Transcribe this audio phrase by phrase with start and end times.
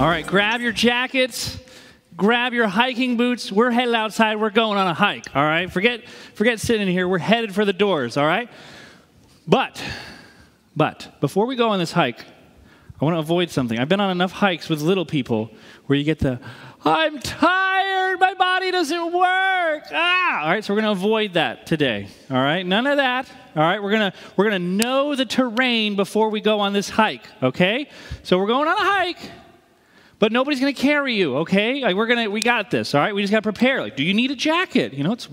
[0.00, 1.58] All right, grab your jackets,
[2.16, 3.52] grab your hiking boots.
[3.52, 4.40] We're headed outside.
[4.40, 5.26] We're going on a hike.
[5.36, 7.06] All right, forget forget sitting here.
[7.06, 8.16] We're headed for the doors.
[8.16, 8.48] All right,
[9.46, 9.84] but
[10.74, 12.24] but before we go on this hike,
[12.98, 13.78] I want to avoid something.
[13.78, 15.50] I've been on enough hikes with little people
[15.84, 16.40] where you get the
[16.82, 19.84] I'm tired, my body doesn't work.
[19.92, 22.08] Ah, all right, so we're going to avoid that today.
[22.30, 22.64] All right?
[22.64, 23.30] None of that.
[23.54, 23.82] All right?
[23.82, 27.26] We're going to we're going to know the terrain before we go on this hike,
[27.42, 27.90] okay?
[28.22, 29.30] So we're going on a hike.
[30.20, 31.82] But nobody's going to carry you, okay?
[31.82, 33.12] Like we're going to we got this, all right?
[33.12, 33.80] We just got to prepare.
[33.80, 34.92] Like do you need a jacket?
[34.92, 35.28] You know, it's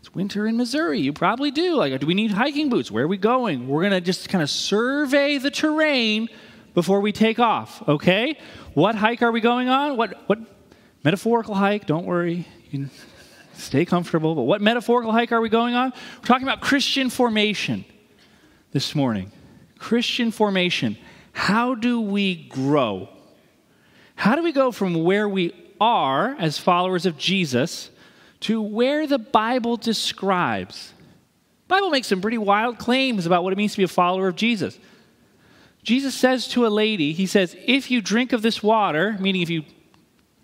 [0.00, 0.98] it's winter in Missouri.
[0.98, 1.76] You probably do.
[1.76, 2.90] Like do we need hiking boots?
[2.90, 3.68] Where are we going?
[3.68, 6.28] We're going to just kind of survey the terrain
[6.74, 8.36] before we take off, okay?
[8.74, 9.96] What hike are we going on?
[9.96, 10.38] What what
[11.04, 12.46] Metaphorical hike, don't worry.
[12.70, 12.88] You
[13.54, 14.34] stay comfortable.
[14.34, 15.92] But what metaphorical hike are we going on?
[16.18, 17.84] We're talking about Christian formation
[18.72, 19.32] this morning.
[19.78, 20.98] Christian formation.
[21.32, 23.08] How do we grow?
[24.18, 27.90] How do we go from where we are as followers of Jesus
[28.40, 30.92] to where the Bible describes?
[31.68, 34.28] The Bible makes some pretty wild claims about what it means to be a follower
[34.28, 34.78] of Jesus.
[35.82, 39.50] Jesus says to a lady, he says, "If you drink of this water, meaning if
[39.50, 39.62] you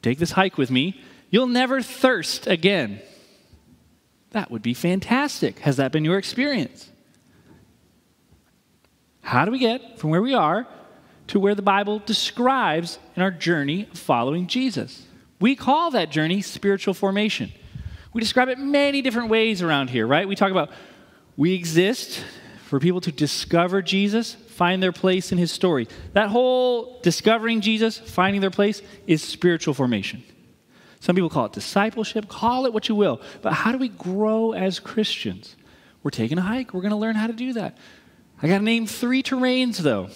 [0.04, 1.00] Take this hike with me.
[1.30, 3.00] You'll never thirst again.
[4.32, 5.60] That would be fantastic.
[5.60, 6.90] Has that been your experience?
[9.22, 10.66] How do we get from where we are
[11.28, 15.06] to where the Bible describes in our journey of following Jesus?
[15.40, 17.52] We call that journey spiritual formation.
[18.12, 20.26] We describe it many different ways around here, right?
[20.26, 20.70] We talk about
[21.36, 22.24] we exist
[22.66, 25.88] for people to discover Jesus, find their place in his story.
[26.12, 30.22] That whole discovering Jesus, finding their place, is spiritual formation.
[31.00, 33.20] Some people call it discipleship, call it what you will.
[33.42, 35.56] But how do we grow as Christians?
[36.02, 37.76] We're taking a hike, we're going to learn how to do that.
[38.42, 40.08] I got to name three terrains, though.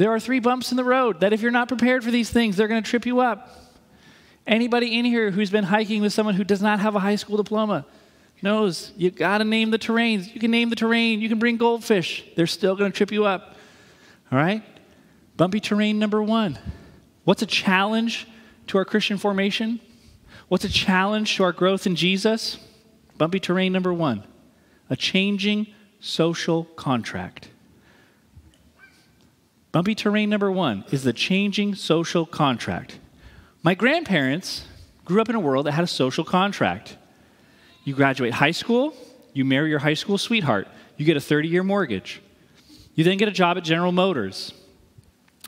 [0.00, 2.56] There are three bumps in the road that if you're not prepared for these things,
[2.56, 3.54] they're going to trip you up.
[4.46, 7.36] Anybody in here who's been hiking with someone who does not have a high school
[7.36, 7.84] diploma,
[8.40, 10.34] knows you got to name the terrains.
[10.34, 13.26] You can name the terrain, you can bring goldfish, they're still going to trip you
[13.26, 13.56] up.
[14.32, 14.62] All right?
[15.36, 16.58] Bumpy terrain number one.
[17.24, 18.26] What's a challenge
[18.68, 19.80] to our Christian formation?
[20.48, 22.56] What's a challenge to our growth in Jesus?
[23.18, 24.24] Bumpy terrain number one
[24.88, 25.66] a changing
[26.00, 27.49] social contract.
[29.72, 32.98] Bumpy terrain number one is the changing social contract.
[33.62, 34.64] My grandparents
[35.04, 36.96] grew up in a world that had a social contract.
[37.84, 38.94] You graduate high school,
[39.32, 40.66] you marry your high school sweetheart,
[40.96, 42.20] you get a 30 year mortgage.
[42.94, 44.52] You then get a job at General Motors.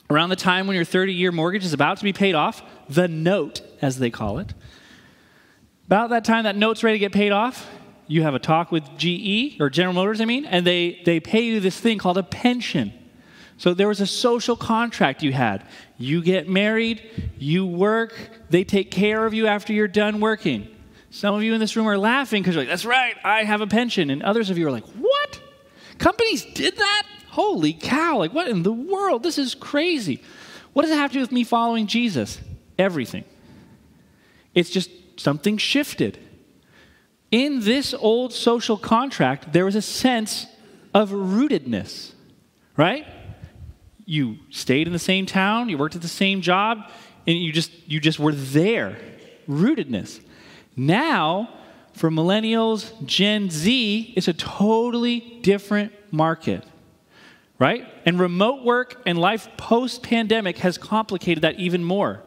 [0.08, 3.08] Around the time when your 30 year mortgage is about to be paid off, the
[3.08, 4.54] note, as they call it,
[5.86, 7.68] about that time that note's ready to get paid off,
[8.06, 11.42] you have a talk with GE, or General Motors, I mean, and they, they pay
[11.42, 12.92] you this thing called a pension.
[13.62, 15.64] So there was a social contract you had.
[15.96, 17.00] You get married,
[17.38, 18.12] you work,
[18.50, 20.66] they take care of you after you're done working.
[21.10, 23.60] Some of you in this room are laughing because you're like, that's right, I have
[23.60, 24.10] a pension.
[24.10, 25.40] And others of you are like, what?
[25.98, 27.06] Companies did that?
[27.28, 29.22] Holy cow, like what in the world?
[29.22, 30.20] This is crazy.
[30.72, 32.40] What does it have to do with me following Jesus?
[32.80, 33.22] Everything.
[34.56, 36.18] It's just something shifted.
[37.30, 40.48] In this old social contract, there was a sense
[40.92, 42.10] of rootedness,
[42.76, 43.06] right?
[44.04, 46.90] You stayed in the same town, you worked at the same job,
[47.26, 48.98] and you just you just were there.
[49.48, 50.20] Rootedness.
[50.76, 51.50] Now,
[51.92, 56.64] for millennials, Gen Z, it's a totally different market,
[57.58, 57.86] right?
[58.06, 62.22] And remote work and life post pandemic has complicated that even more.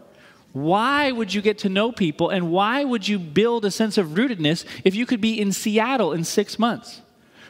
[0.53, 4.09] Why would you get to know people and why would you build a sense of
[4.09, 7.01] rootedness if you could be in Seattle in six months?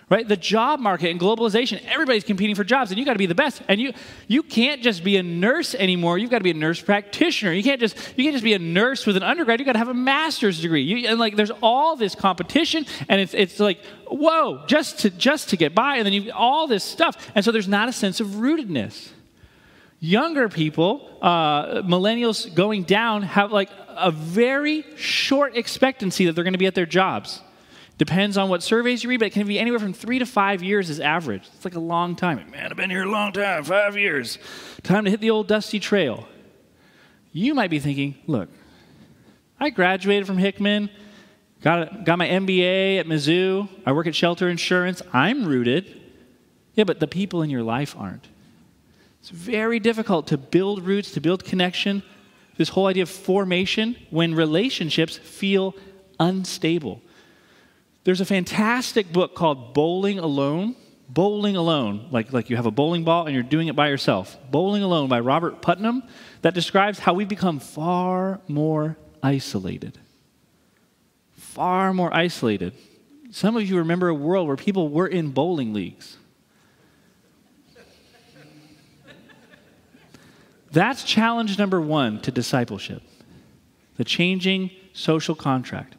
[0.09, 0.27] Right?
[0.27, 3.35] The job market and globalization everybody's competing for jobs and you got to be the
[3.35, 3.61] best.
[3.67, 3.93] And you
[4.27, 6.17] you can't just be a nurse anymore.
[6.17, 7.53] You've got to be a nurse practitioner.
[7.53, 9.59] You can't just you can't just be a nurse with an undergrad.
[9.59, 10.83] You got to have a master's degree.
[10.83, 15.49] You, and like there's all this competition and it's it's like whoa just to just
[15.49, 17.31] to get by and then you all this stuff.
[17.33, 19.09] And so there's not a sense of rootedness.
[19.99, 26.53] Younger people uh, millennials going down have like a very short expectancy that they're going
[26.53, 27.41] to be at their jobs
[27.97, 30.61] Depends on what surveys you read, but it can be anywhere from three to five
[30.61, 31.43] years as average.
[31.55, 32.51] It's like a long time.
[32.51, 34.37] Man, I've been here a long time, five years.
[34.83, 36.27] Time to hit the old dusty trail.
[37.31, 38.49] You might be thinking, look,
[39.59, 40.89] I graduated from Hickman,
[41.61, 46.01] got, got my MBA at Mizzou, I work at Shelter Insurance, I'm rooted.
[46.73, 48.27] Yeah, but the people in your life aren't.
[49.21, 52.03] It's very difficult to build roots, to build connection,
[52.57, 55.75] this whole idea of formation when relationships feel
[56.19, 57.01] unstable.
[58.05, 60.75] There's a fantastic book called Bowling Alone
[61.07, 64.37] Bowling Alone, like, like you have a bowling ball and you're doing it by yourself.
[64.49, 66.03] Bowling Alone by Robert Putnam,
[66.41, 69.99] that describes how we become far more isolated.
[71.33, 72.73] Far more isolated.
[73.29, 76.17] Some of you remember a world where people were in bowling leagues.
[80.71, 83.01] That's challenge number one to discipleship
[83.97, 85.95] the changing social contract,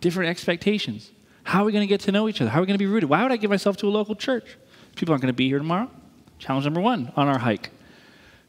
[0.00, 1.10] different expectations.
[1.44, 2.50] How are we going to get to know each other?
[2.50, 3.08] How are we going to be rooted?
[3.08, 4.56] Why would I give myself to a local church?
[4.96, 5.90] People aren't going to be here tomorrow.
[6.38, 7.70] Challenge number one on our hike.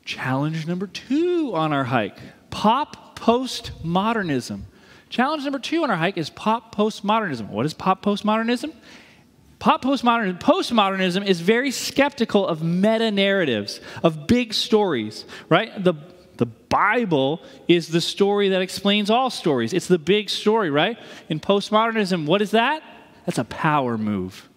[0.06, 2.18] Challenge number two on our hike
[2.50, 4.62] pop postmodernism.
[5.10, 7.50] Challenge number two on our hike is pop postmodernism.
[7.50, 8.74] What is pop postmodernism?
[9.60, 15.84] Pop postmodernism, postmodernism is very skeptical of meta narratives, of big stories, right?
[15.84, 15.96] The,
[16.38, 19.74] the Bible is the story that explains all stories.
[19.74, 20.98] It's the big story, right?
[21.30, 22.84] In postmodernism, what is that?
[23.26, 24.48] That's a power move,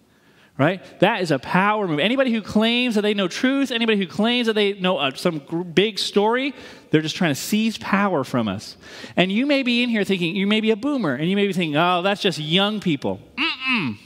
[0.57, 0.83] right?
[0.99, 1.99] That is a power move.
[1.99, 5.39] Anybody who claims that they know truth, anybody who claims that they know uh, some
[5.73, 6.53] big story,
[6.91, 8.77] they're just trying to seize power from us.
[9.15, 11.47] And you may be in here thinking, you may be a boomer, and you may
[11.47, 13.19] be thinking, oh, that's just young people.
[13.35, 13.97] Mm-mm.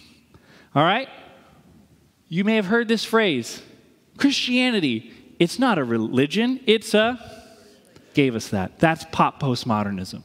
[0.76, 1.10] All right?
[2.30, 3.62] You may have heard this phrase
[4.18, 7.43] Christianity, it's not a religion, it's a
[8.14, 8.80] gave us that.
[8.80, 10.24] That's pop postmodernism.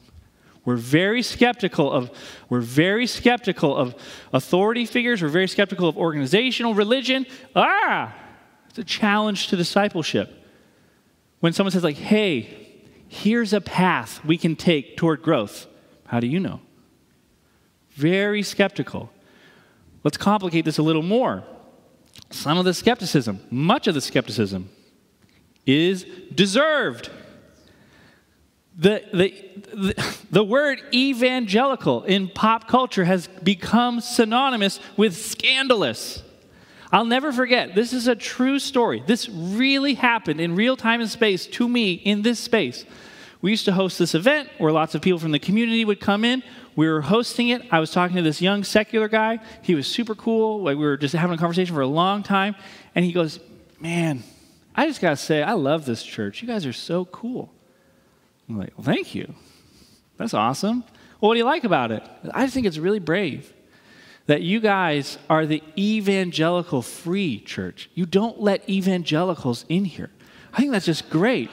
[0.65, 2.11] We're very skeptical of
[2.49, 3.95] we're very skeptical of
[4.33, 7.25] authority figures, we're very skeptical of organizational religion.
[7.55, 8.13] Ah!
[8.69, 10.45] It's a challenge to discipleship.
[11.39, 15.65] When someone says like, "Hey, here's a path we can take toward growth."
[16.05, 16.61] How do you know?
[17.91, 19.11] Very skeptical.
[20.03, 21.43] Let's complicate this a little more.
[22.31, 24.69] Some of the skepticism, much of the skepticism,
[25.65, 27.09] is deserved
[28.79, 36.23] the, the, the, word evangelical in pop culture has become synonymous with scandalous.
[36.89, 39.03] I'll never forget, this is a true story.
[39.05, 42.85] This really happened in real time and space to me in this space.
[43.41, 46.23] We used to host this event where lots of people from the community would come
[46.23, 46.41] in.
[46.77, 47.61] We were hosting it.
[47.71, 49.39] I was talking to this young secular guy.
[49.61, 50.63] He was super cool.
[50.63, 52.55] we were just having a conversation for a long time.
[52.95, 53.41] And he goes,
[53.81, 54.23] Man,
[54.73, 56.41] I just got to say, I love this church.
[56.41, 57.53] You guys are so cool.
[58.49, 59.33] I'm like, well, thank you.
[60.17, 60.83] That's awesome.
[61.21, 62.03] Well, what do you like about it?
[62.33, 63.53] I just think it's really brave
[64.25, 67.89] that you guys are the evangelical free church.
[67.95, 70.11] You don't let evangelicals in here.
[70.53, 71.49] I think that's just great.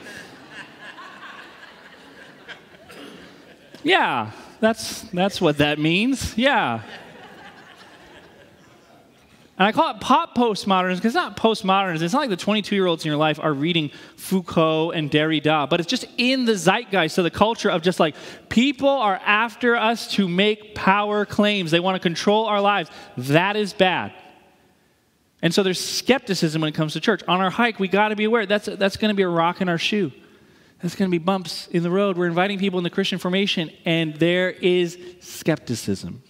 [3.83, 6.37] yeah, that's, that's what that means.
[6.37, 6.81] Yeah.
[9.57, 12.03] And I call it pop postmodernism because it's not postmodernism.
[12.03, 15.67] It's not like the 22 year olds in your life are reading Foucault and Derrida,
[15.67, 18.15] but it's just in the zeitgeist of the culture of just like
[18.49, 21.71] people are after us to make power claims.
[21.71, 22.91] They want to control our lives.
[23.17, 24.13] That is bad.
[25.41, 27.23] And so there's skepticism when it comes to church.
[27.27, 29.59] On our hike, we got to be aware that's, that's going to be a rock
[29.59, 30.11] in our shoe.
[30.81, 32.15] That's going to be bumps in the road.
[32.15, 36.21] We're inviting people in the Christian formation, and there is skepticism.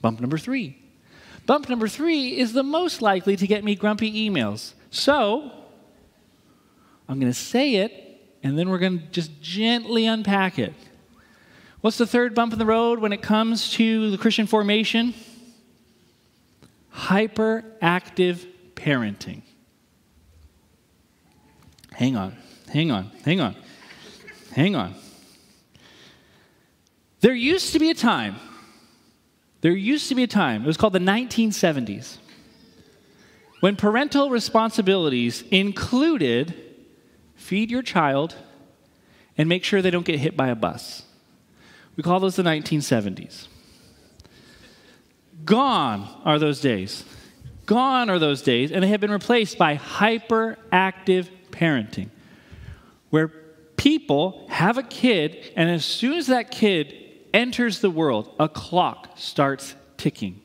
[0.00, 0.79] Bump number three
[1.50, 4.74] Bump number three is the most likely to get me grumpy emails.
[4.92, 5.50] So,
[7.08, 10.72] I'm going to say it, and then we're going to just gently unpack it.
[11.80, 15.12] What's the third bump in the road when it comes to the Christian formation?
[16.94, 18.46] Hyperactive
[18.76, 19.42] parenting.
[21.94, 22.36] Hang on,
[22.72, 23.56] hang on, hang on,
[24.52, 24.94] hang on.
[27.18, 28.36] There used to be a time
[29.60, 32.18] there used to be a time, it was called the 1970s,
[33.60, 36.54] when parental responsibilities included
[37.34, 38.36] feed your child
[39.36, 41.02] and make sure they don't get hit by a bus.
[41.96, 43.48] We call those the 1970s.
[45.44, 47.04] Gone are those days.
[47.66, 52.10] Gone are those days, and they have been replaced by hyperactive parenting,
[53.10, 53.28] where
[53.76, 56.99] people have a kid, and as soon as that kid
[57.32, 60.40] enters the world, a clock starts ticking.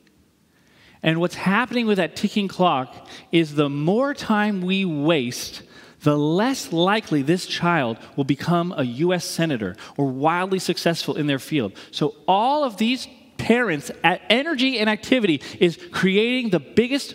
[1.02, 5.62] And what's happening with that ticking clock is the more time we waste,
[6.00, 11.38] the less likely this child will become a US senator or wildly successful in their
[11.38, 11.72] field.
[11.90, 17.14] So, all of these parents' energy and activity is creating the biggest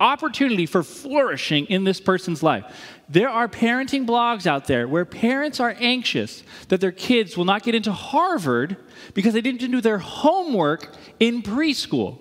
[0.00, 2.64] opportunity for flourishing in this person's life.
[3.08, 7.62] There are parenting blogs out there where parents are anxious that their kids will not
[7.62, 8.76] get into Harvard
[9.14, 12.18] because they didn't do their homework in preschool.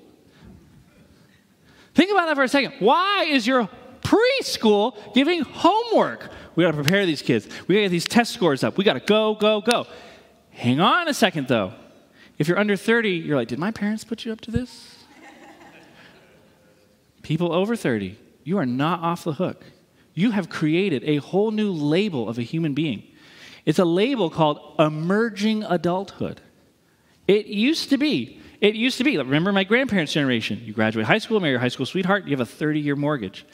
[1.95, 2.74] Think about that for a second.
[2.79, 3.69] Why is your
[4.01, 6.29] preschool giving homework?
[6.55, 7.48] We got to prepare these kids.
[7.67, 8.77] We got to get these test scores up.
[8.77, 9.88] We got to go, go, go.
[10.51, 11.74] Hang on a second, though.
[12.38, 14.99] If you're under 30, you're like, did my parents put you up to this?
[17.29, 19.63] People over 30, you are not off the hook.
[20.15, 23.03] You have created a whole new label of a human being.
[23.67, 26.41] It's a label called emerging adulthood.
[27.27, 30.59] It used to be, it used to be, remember my grandparents' generation.
[30.65, 33.45] You graduate high school, marry your high school sweetheart, you have a 30 year mortgage.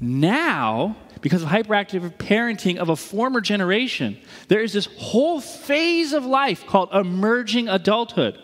[0.00, 4.18] Now, because of hyperactive parenting of a former generation,
[4.48, 8.42] there is this whole phase of life called emerging adulthood,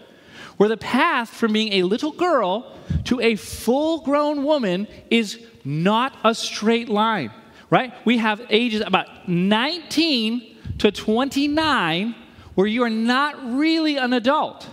[0.56, 2.72] where the path from being a little girl
[3.04, 7.30] to a full grown woman is not a straight line,
[7.70, 7.92] right?
[8.04, 12.14] We have ages about 19 to 29
[12.54, 14.68] where you are not really an adult.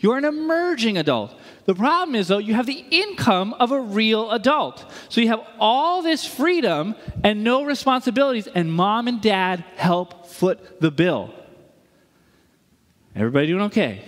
[0.00, 1.34] You're an emerging adult.
[1.64, 4.90] The problem is, though, you have the income of a real adult.
[5.08, 6.94] So you have all this freedom
[7.24, 11.34] and no responsibilities, and mom and dad help foot the bill.
[13.14, 14.04] Everybody doing okay?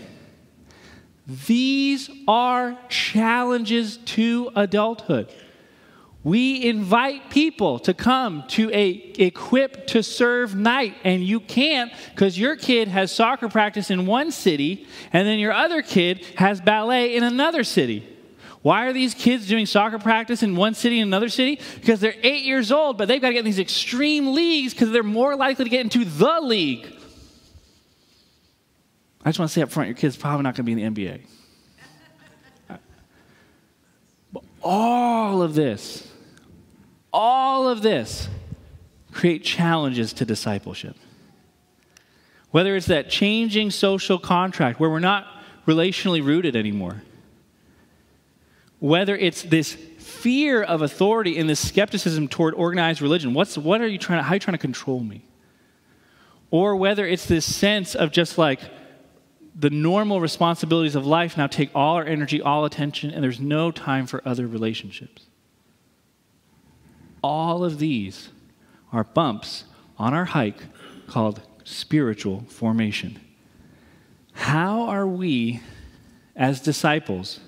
[1.46, 5.32] These are challenges to adulthood.
[6.24, 12.38] We invite people to come to a equip to serve night and you can't cuz
[12.38, 17.16] your kid has soccer practice in one city and then your other kid has ballet
[17.16, 18.06] in another city.
[18.62, 21.58] Why are these kids doing soccer practice in one city and another city?
[21.76, 24.90] Because they're 8 years old but they've got to get in these extreme leagues cuz
[24.90, 26.99] they're more likely to get into the league.
[29.24, 30.94] I just want to say up front your kid's probably not going to be in
[30.94, 31.20] the NBA.
[34.32, 36.10] But all of this
[37.12, 38.28] all of this
[39.12, 40.96] create challenges to discipleship.
[42.50, 45.26] Whether it's that changing social contract where we're not
[45.66, 47.02] relationally rooted anymore,
[48.78, 53.34] whether it's this fear of authority and this skepticism toward organized religion.
[53.34, 55.24] What's, what are you trying to, how are you trying to control me?
[56.50, 58.60] Or whether it's this sense of just like
[59.54, 63.70] the normal responsibilities of life now take all our energy, all attention, and there's no
[63.70, 65.26] time for other relationships.
[67.22, 68.30] All of these
[68.92, 69.64] are bumps
[69.98, 70.62] on our hike
[71.06, 73.20] called spiritual formation.
[74.32, 75.60] How are we,
[76.34, 77.40] as disciples,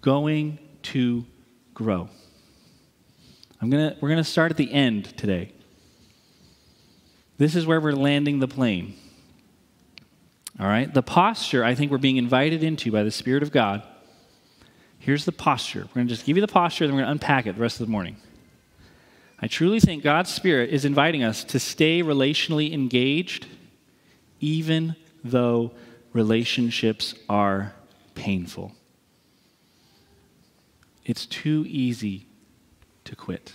[0.00, 1.26] going to
[1.74, 2.08] grow?
[3.60, 5.52] I'm gonna, we're going to start at the end today.
[7.38, 8.94] This is where we're landing the plane.
[10.58, 10.92] All right?
[10.92, 13.82] The posture I think we're being invited into by the Spirit of God.
[14.98, 15.80] Here's the posture.
[15.80, 17.62] We're going to just give you the posture, then we're going to unpack it the
[17.62, 18.16] rest of the morning.
[19.38, 23.46] I truly think God's Spirit is inviting us to stay relationally engaged,
[24.40, 25.72] even though
[26.14, 27.74] relationships are
[28.14, 28.72] painful.
[31.04, 32.26] It's too easy
[33.04, 33.52] to quit.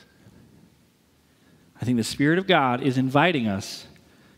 [1.81, 3.87] I think the Spirit of God is inviting us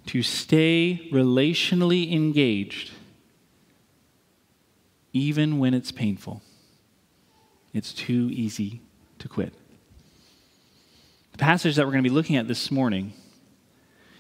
[0.07, 2.91] to stay relationally engaged,
[5.13, 6.41] even when it's painful.
[7.74, 8.81] It's too easy
[9.19, 9.53] to quit.
[11.31, 13.13] The passage that we're going to be looking at this morning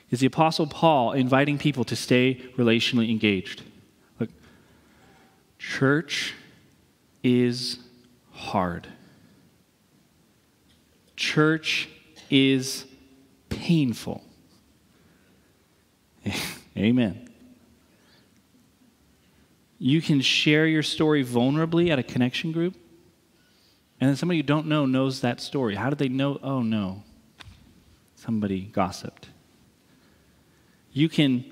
[0.09, 3.63] is the Apostle Paul inviting people to stay relationally engaged.
[4.19, 4.29] Look,
[5.59, 6.33] church
[7.23, 7.79] is
[8.31, 8.87] hard.
[11.15, 11.89] Church
[12.29, 12.85] is
[13.49, 14.23] painful.
[16.77, 17.29] Amen.
[19.79, 22.75] You can share your story vulnerably at a connection group.
[23.99, 25.75] And then somebody you don't know knows that story.
[25.75, 26.39] How did they know?
[26.41, 27.03] Oh, no.
[28.15, 29.27] Somebody gossiped.
[30.91, 31.45] You can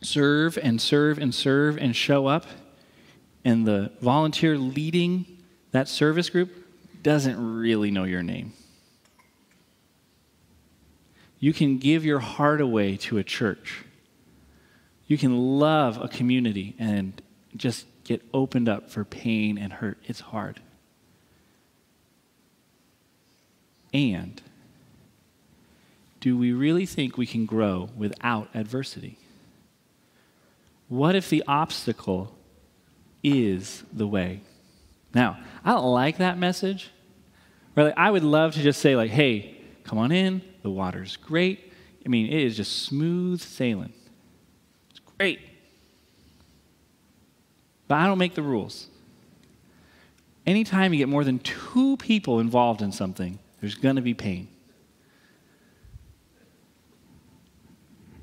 [0.00, 2.46] serve and serve and serve and show up,
[3.44, 5.26] and the volunteer leading
[5.72, 6.50] that service group
[7.02, 8.52] doesn't really know your name.
[11.42, 13.82] You can give your heart away to a church.
[15.08, 17.20] You can love a community and
[17.56, 19.98] just get opened up for pain and hurt.
[20.04, 20.60] It's hard.
[23.92, 24.40] And
[26.20, 29.18] do we really think we can grow without adversity?
[30.88, 32.36] What if the obstacle
[33.24, 34.42] is the way?
[35.12, 36.92] Now, I don't like that message.
[37.74, 41.72] Really, I would love to just say, like, hey, come on in, the water's great.
[42.04, 43.92] I mean, it is just smooth sailing.
[44.90, 45.40] It's great.
[47.88, 48.88] But I don't make the rules.
[50.46, 54.48] Anytime you get more than two people involved in something, there's going to be pain.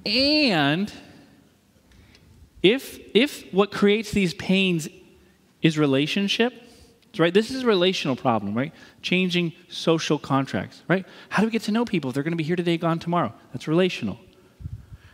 [0.05, 0.91] And
[2.61, 4.89] if, if what creates these pains
[5.61, 6.53] is relationship,
[7.17, 7.33] right?
[7.33, 8.73] This is a relational problem, right?
[9.01, 11.05] Changing social contracts, right?
[11.29, 12.99] How do we get to know people if they're going to be here today, gone
[12.99, 13.33] tomorrow?
[13.51, 14.19] That's relational.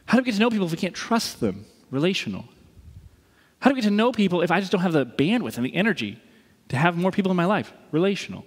[0.05, 1.65] How do we get to know people if we can't trust them?
[1.91, 2.45] Relational.
[3.59, 5.65] How do we get to know people if I just don't have the bandwidth and
[5.65, 6.21] the energy
[6.69, 7.71] to have more people in my life?
[7.91, 8.45] Relational.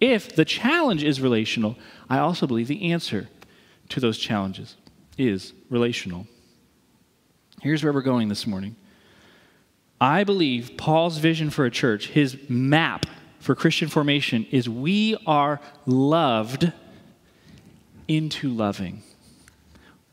[0.00, 1.76] If the challenge is relational,
[2.08, 3.28] I also believe the answer
[3.90, 4.76] to those challenges
[5.16, 6.26] is relational.
[7.62, 8.76] Here's where we're going this morning.
[10.00, 13.06] I believe Paul's vision for a church, his map
[13.38, 16.72] for Christian formation, is we are loved
[18.08, 19.02] into loving.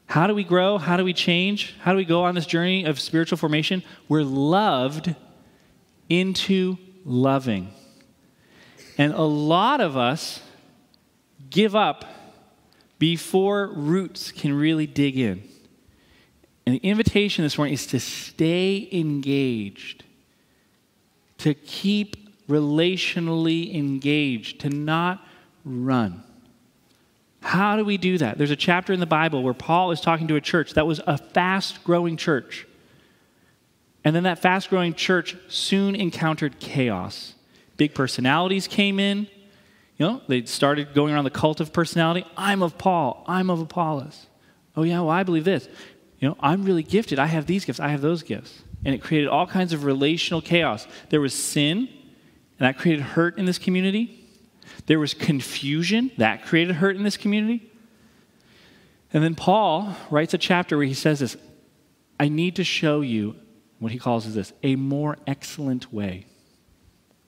[0.06, 0.78] How do we grow?
[0.78, 1.76] How do we change?
[1.80, 3.82] How do we go on this journey of spiritual formation?
[4.10, 5.16] We're loved
[6.10, 7.74] into loving.
[8.98, 10.42] And a lot of us
[11.50, 12.06] give up
[13.00, 15.44] before roots can really dig in.
[16.72, 20.06] And the invitation this morning is to stay engaged,
[21.40, 25.22] to keep relationally engaged, to not
[25.66, 26.24] run.
[27.42, 28.38] How do we do that?
[28.38, 31.02] There's a chapter in the Bible where Paul is talking to a church that was
[31.06, 32.66] a fast growing church.
[34.06, 37.34] And then that fast growing church soon encountered chaos.
[37.76, 39.28] Big personalities came in.
[39.98, 42.26] You know, they started going around the cult of personality.
[42.38, 43.26] I'm of Paul.
[43.28, 44.28] I'm of Apollos.
[44.78, 45.68] Oh, yeah, well, I believe this.
[46.22, 47.20] You know, I'm really gifted.
[47.20, 47.80] I have these gifts.
[47.80, 48.62] I have those gifts.
[48.86, 50.88] And it created all kinds of relational chaos.
[51.10, 51.90] There was sin,
[52.60, 54.24] and that created hurt in this community.
[54.86, 57.70] There was confusion, that created hurt in this community.
[59.12, 61.36] And then Paul writes a chapter where he says this
[62.20, 63.36] I need to show you
[63.80, 66.28] what he calls is this a more excellent way.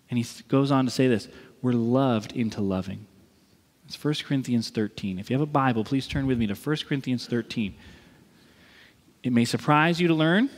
[0.10, 1.28] And he goes on to say this
[1.64, 3.08] we're loved into loving.
[3.88, 5.18] It's 1 Corinthians 13.
[5.18, 7.76] If you have a Bible, please turn with me to 1 Corinthians 13.
[9.24, 10.50] It may surprise you to learn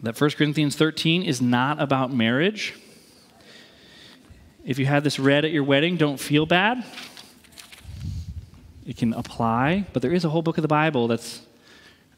[0.00, 2.74] that 1 Corinthians 13 is not about marriage.
[4.64, 6.84] If you had this read at your wedding, don't feel bad.
[8.84, 11.40] It can apply, but there is a whole book of the Bible that's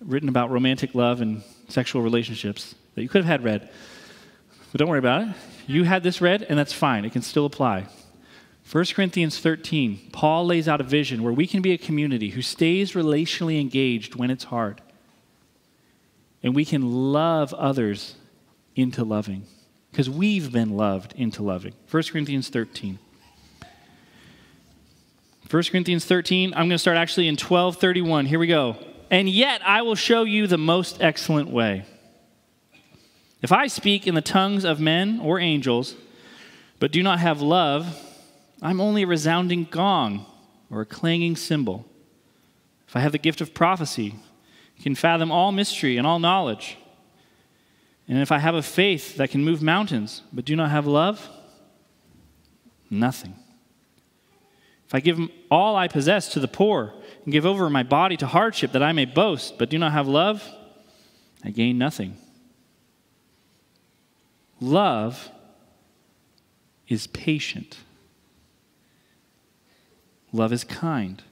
[0.00, 3.68] written about romantic love and sexual relationships that you could have had read.
[4.72, 5.34] But don't worry about it.
[5.66, 7.04] You had this read, and that's fine.
[7.04, 7.86] It can still apply.
[8.72, 12.40] 1 Corinthians 13, Paul lays out a vision where we can be a community who
[12.40, 14.80] stays relationally engaged when it's hard.
[16.44, 18.14] And we can love others
[18.76, 19.46] into loving
[19.90, 21.72] because we've been loved into loving.
[21.90, 22.98] 1 Corinthians 13.
[25.50, 28.26] 1 Corinthians 13, I'm going to start actually in 1231.
[28.26, 28.76] Here we go.
[29.10, 31.86] And yet I will show you the most excellent way.
[33.40, 35.94] If I speak in the tongues of men or angels,
[36.78, 37.98] but do not have love,
[38.60, 40.26] I'm only a resounding gong
[40.70, 41.86] or a clanging cymbal.
[42.88, 44.16] If I have the gift of prophecy,
[44.84, 46.76] can fathom all mystery and all knowledge.
[48.06, 51.26] And if I have a faith that can move mountains, but do not have love,
[52.90, 53.34] nothing.
[54.86, 55.18] If I give
[55.50, 56.92] all I possess to the poor
[57.24, 60.06] and give over my body to hardship that I may boast, but do not have
[60.06, 60.46] love,
[61.42, 62.18] I gain nothing.
[64.60, 65.30] Love
[66.88, 67.78] is patient.
[70.30, 71.22] Love is kind.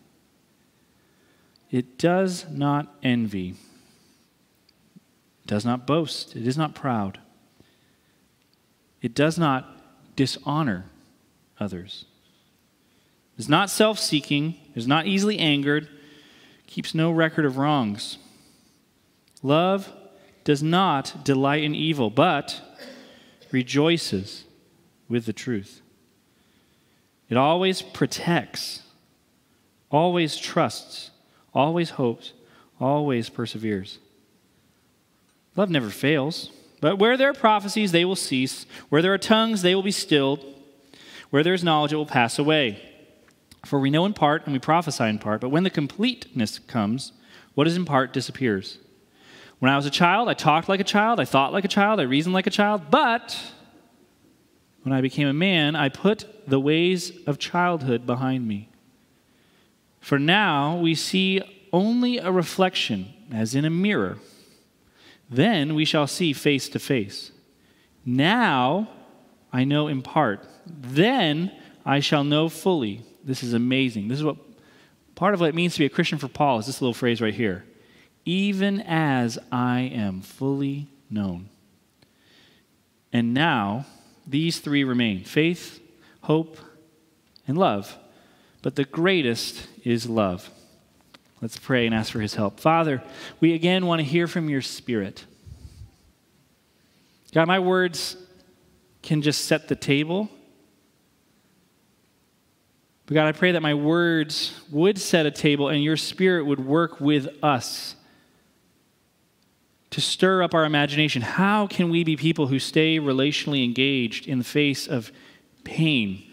[1.73, 3.55] It does not envy.
[4.95, 6.37] It does not boast.
[6.37, 7.19] It is not proud.
[9.01, 10.85] It does not dishonor
[11.59, 12.05] others.
[13.37, 14.57] It is not self seeking.
[14.75, 15.89] Is not easily angered.
[16.67, 18.19] Keeps no record of wrongs.
[19.43, 19.91] Love
[20.45, 22.61] does not delight in evil, but
[23.51, 24.45] rejoices
[25.09, 25.81] with the truth.
[27.31, 28.83] It always protects,
[29.91, 31.12] always trusts,
[31.55, 32.33] always hopes,
[32.81, 33.99] always perseveres.
[35.57, 36.51] Love never fails.
[36.81, 38.67] But where there are prophecies, they will cease.
[38.89, 40.45] Where there are tongues, they will be stilled.
[41.31, 42.83] Where there is knowledge, it will pass away.
[43.65, 47.13] For we know in part and we prophesy in part, but when the completeness comes,
[47.55, 48.79] what is in part disappears.
[49.61, 52.01] When I was a child, I talked like a child, I thought like a child,
[52.01, 53.39] I reasoned like a child, but
[54.83, 58.69] when I became a man, I put the ways of childhood behind me.
[60.03, 61.41] For now we see
[61.73, 64.19] only a reflection, as in a mirror.
[65.31, 67.33] Then we shall see face to face.
[68.05, 68.91] Now
[69.51, 70.47] I know in part.
[70.67, 71.51] Then
[71.87, 73.03] I shall know fully.
[73.25, 74.09] This is amazing.
[74.09, 74.37] This is what
[75.15, 77.23] part of what it means to be a Christian for Paul is this little phrase
[77.23, 77.65] right here
[78.25, 81.49] even as I am fully known.
[83.13, 83.87] And now,
[84.27, 85.81] these three remain faith,
[86.23, 86.59] hope,
[87.47, 87.99] and love.
[88.63, 90.49] But the greatest is love.
[91.41, 92.61] Let's pray and ask for his help.
[92.61, 93.03] Father,
[93.41, 95.25] we again want to hear from your spirit.
[97.35, 98.17] God, my words
[99.03, 100.29] can just set the table.
[103.07, 106.65] But God, I pray that my words would set a table and your spirit would
[106.65, 107.97] work with us
[109.91, 111.23] to stir up our imagination.
[111.23, 115.11] How can we be people who stay relationally engaged in the face of
[115.65, 116.32] pain,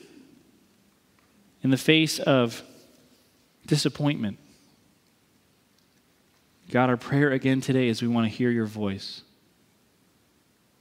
[1.63, 2.63] in the face of
[3.65, 4.37] disappointment.
[6.69, 9.23] God, our prayer again today is we want to hear your voice.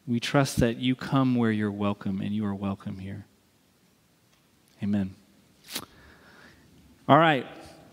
[0.07, 3.27] We trust that you come where you're welcome, and you are welcome here.
[4.83, 5.15] Amen.
[7.09, 7.47] All right.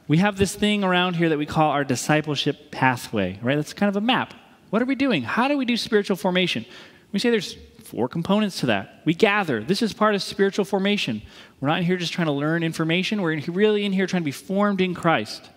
[0.07, 3.55] We have this thing around here that we call our discipleship pathway, right?
[3.55, 4.33] That's kind of a map.
[4.69, 5.23] What are we doing?
[5.23, 6.65] How do we do spiritual formation?
[7.11, 9.01] We say there's four components to that.
[9.05, 9.63] We gather.
[9.63, 11.21] This is part of spiritual formation.
[11.59, 13.21] We're not here just trying to learn information.
[13.21, 15.49] We're really in here trying to be formed in Christ.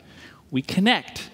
[0.50, 1.30] We connect.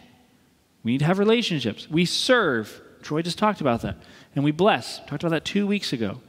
[0.83, 1.89] We need to have relationships.
[1.91, 2.81] We serve.
[3.03, 3.97] Troy just talked about that.
[4.35, 4.99] And we bless.
[5.01, 6.21] Talked about that two weeks ago.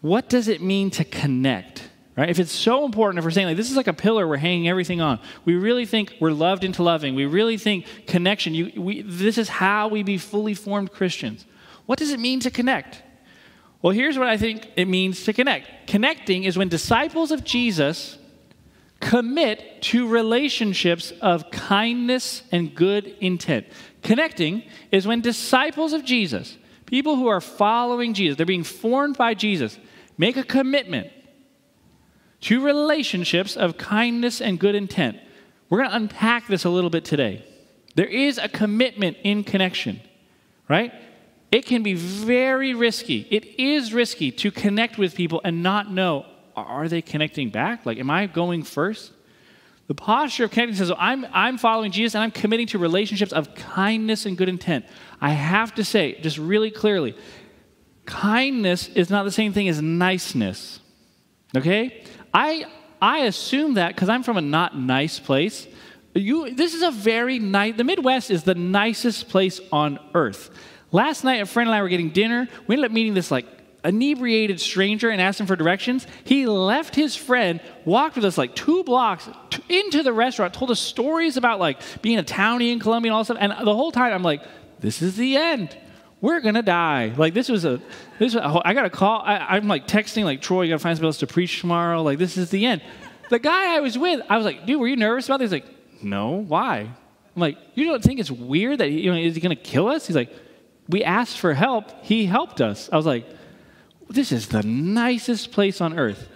[0.00, 1.88] What does it mean to connect?
[2.16, 2.28] Right?
[2.28, 4.68] If it's so important, if we're saying like this is like a pillar we're hanging
[4.68, 7.14] everything on, we really think we're loved into loving.
[7.14, 8.54] We really think connection.
[8.54, 11.46] You, we, this is how we be fully formed Christians.
[11.86, 13.02] What does it mean to connect?
[13.82, 15.88] Well, here's what I think it means to connect.
[15.88, 18.16] Connecting is when disciples of Jesus
[19.00, 23.66] commit to relationships of kindness and good intent.
[24.02, 29.34] Connecting is when disciples of Jesus, people who are following Jesus, they're being formed by
[29.34, 29.76] Jesus,
[30.16, 31.10] make a commitment
[32.42, 35.18] to relationships of kindness and good intent.
[35.68, 37.44] We're going to unpack this a little bit today.
[37.96, 40.00] There is a commitment in connection,
[40.68, 40.92] right?
[41.52, 43.28] It can be very risky.
[43.30, 47.86] It is risky to connect with people and not know are they connecting back?
[47.86, 49.12] Like, am I going first?
[49.86, 53.54] The posture of connecting says, I'm, I'm following Jesus and I'm committing to relationships of
[53.54, 54.84] kindness and good intent.
[55.20, 57.16] I have to say, just really clearly,
[58.06, 60.80] kindness is not the same thing as niceness.
[61.56, 62.04] Okay?
[62.32, 62.66] I,
[63.00, 65.66] I assume that because I'm from a not nice place.
[66.14, 70.50] You, this is a very nice, the Midwest is the nicest place on earth.
[70.92, 72.48] Last night, a friend and I were getting dinner.
[72.66, 73.46] We ended up meeting this like
[73.84, 76.06] inebriated stranger and asked him for directions.
[76.22, 79.28] He left his friend, walked with us like two blocks
[79.68, 83.24] into the restaurant, told us stories about like being a townie in Columbia and all
[83.24, 83.38] stuff.
[83.40, 84.42] And the whole time I'm like,
[84.78, 85.76] this is the end
[86.22, 87.12] we're gonna die.
[87.16, 87.78] Like this was a,
[88.18, 89.20] this was a, I got a call.
[89.22, 92.00] I, am like texting like Troy, you gotta find somebody else to preach tomorrow.
[92.02, 92.80] Like this is the end.
[93.28, 95.50] The guy I was with, I was like, dude, were you nervous about this?
[95.50, 96.78] He's like, no, why?
[96.78, 100.06] I'm like, you don't think it's weird that you know is he gonna kill us?
[100.06, 100.30] He's like,
[100.88, 102.04] we asked for help.
[102.04, 102.88] He helped us.
[102.92, 103.26] I was like,
[104.08, 106.28] this is the nicest place on earth.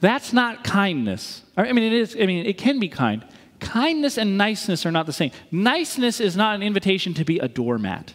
[0.00, 1.42] That's not kindness.
[1.56, 2.16] I mean, it is.
[2.20, 3.24] I mean, it can be kind.
[3.58, 5.30] Kindness and niceness are not the same.
[5.50, 8.14] Niceness is not an invitation to be a doormat.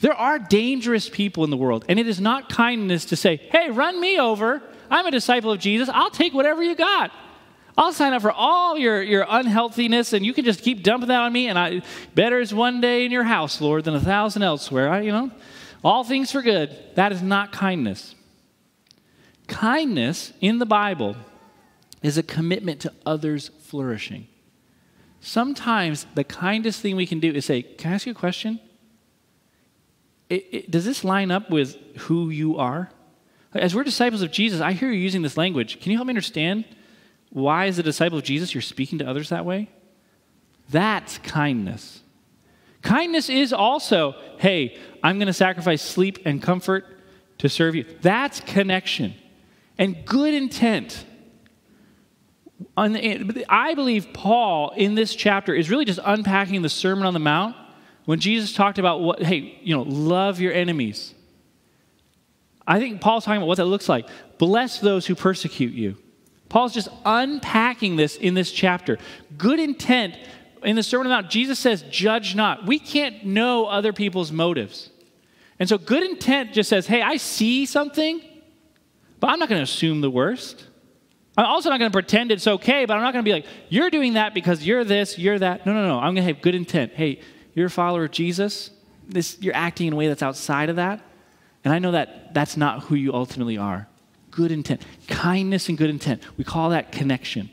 [0.00, 3.70] There are dangerous people in the world, and it is not kindness to say, hey,
[3.70, 4.62] run me over.
[4.90, 5.88] I'm a disciple of Jesus.
[5.92, 7.12] I'll take whatever you got.
[7.76, 11.20] I'll sign up for all your, your unhealthiness, and you can just keep dumping that
[11.20, 11.48] on me.
[11.48, 11.82] And I
[12.14, 14.88] better is one day in your house, Lord, than a thousand elsewhere.
[14.88, 15.30] I, you know,
[15.82, 16.76] all things for good.
[16.94, 18.14] That is not kindness.
[19.48, 21.16] Kindness in the Bible
[22.02, 24.28] is a commitment to others flourishing.
[25.20, 28.60] Sometimes the kindest thing we can do is say, Can I ask you a question?
[30.28, 32.90] it, it, does this line up with who you are?
[33.52, 35.80] As we're disciples of Jesus, I hear you using this language.
[35.80, 36.64] Can you help me understand
[37.34, 39.68] why, as a disciple of Jesus, you're speaking to others that way?
[40.70, 42.00] That's kindness.
[42.80, 46.86] Kindness is also, hey, I'm going to sacrifice sleep and comfort
[47.38, 47.84] to serve you.
[48.00, 49.14] That's connection.
[49.76, 51.04] And good intent.
[52.76, 57.56] I believe Paul in this chapter is really just unpacking the Sermon on the Mount
[58.04, 61.14] when Jesus talked about what, hey, you know, love your enemies.
[62.66, 64.08] I think Paul's talking about what that looks like.
[64.38, 65.96] Bless those who persecute you.
[66.48, 68.98] Paul's just unpacking this in this chapter.
[69.36, 70.16] Good intent
[70.62, 72.66] in the Sermon on the Mount, Jesus says, judge not.
[72.66, 74.90] We can't know other people's motives.
[75.58, 78.20] And so good intent just says, hey, I see something,
[79.20, 80.64] but I'm not going to assume the worst.
[81.36, 83.46] I'm also not going to pretend it's okay, but I'm not going to be like,
[83.68, 85.66] you're doing that because you're this, you're that.
[85.66, 85.98] No, no, no.
[85.98, 86.92] I'm going to have good intent.
[86.94, 87.20] Hey,
[87.54, 88.70] you're a follower of Jesus,
[89.08, 91.00] this, you're acting in a way that's outside of that.
[91.64, 93.88] And I know that that's not who you ultimately are.
[94.34, 96.20] Good intent, kindness and good intent.
[96.36, 97.50] We call that connection.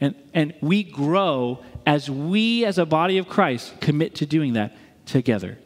[0.00, 4.76] And, and we grow as we, as a body of Christ, commit to doing that
[5.06, 5.58] together.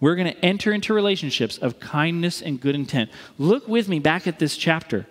[0.00, 3.10] We're going to enter into relationships of kindness and good intent.
[3.38, 5.06] Look with me back at this chapter.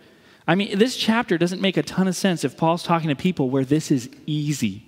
[0.45, 3.49] I mean, this chapter doesn't make a ton of sense if Paul's talking to people
[3.49, 4.85] where this is easy.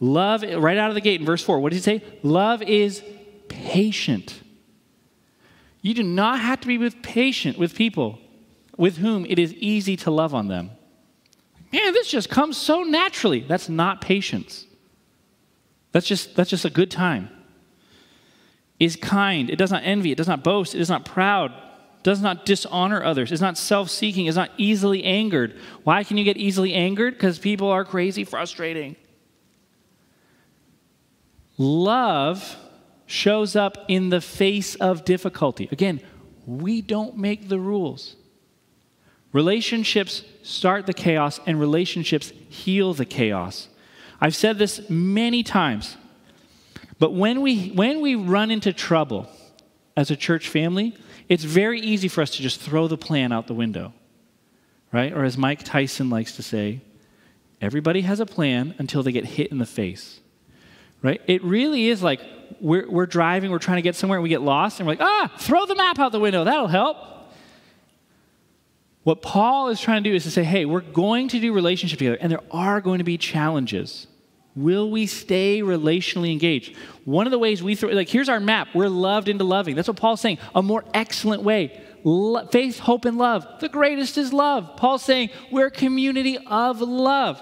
[0.00, 2.02] Love, right out of the gate in verse 4, what did he say?
[2.22, 3.02] Love is
[3.48, 4.40] patient.
[5.82, 8.20] You do not have to be with patient with people
[8.76, 10.70] with whom it is easy to love on them.
[11.72, 13.40] Man, this just comes so naturally.
[13.40, 14.66] That's not patience.
[15.92, 17.30] That's just, that's just a good time.
[18.78, 19.48] Is kind.
[19.48, 20.12] It does not envy.
[20.12, 20.74] It does not boast.
[20.74, 21.52] It is not proud.
[22.02, 25.56] does not dishonor others, is not self seeking, is not easily angered.
[25.82, 27.14] Why can you get easily angered?
[27.14, 28.94] Because people are crazy frustrating.
[31.58, 32.56] Love
[33.06, 35.68] shows up in the face of difficulty.
[35.72, 36.00] Again,
[36.44, 38.16] we don't make the rules.
[39.36, 43.68] Relationships start the chaos, and relationships heal the chaos.
[44.18, 45.98] I've said this many times,
[46.98, 49.28] but when we, when we run into trouble
[49.94, 50.96] as a church family,
[51.28, 53.92] it's very easy for us to just throw the plan out the window,
[54.90, 55.12] right?
[55.12, 56.80] Or as Mike Tyson likes to say,
[57.60, 60.18] everybody has a plan until they get hit in the face,
[61.02, 61.20] right?
[61.26, 62.22] It really is like
[62.58, 65.02] we're, we're driving, we're trying to get somewhere, and we get lost, and we're like,
[65.02, 67.15] ah, throw the map out the window, that'll help.
[69.06, 72.00] What Paul is trying to do is to say, hey, we're going to do relationship
[72.00, 74.08] together, and there are going to be challenges.
[74.56, 76.76] Will we stay relationally engaged?
[77.04, 78.66] One of the ways we throw, like, here's our map.
[78.74, 79.76] We're loved into loving.
[79.76, 80.38] That's what Paul's saying.
[80.56, 81.80] A more excellent way.
[82.02, 83.46] Lo- faith, hope, and love.
[83.60, 84.76] The greatest is love.
[84.76, 87.40] Paul's saying we're a community of love.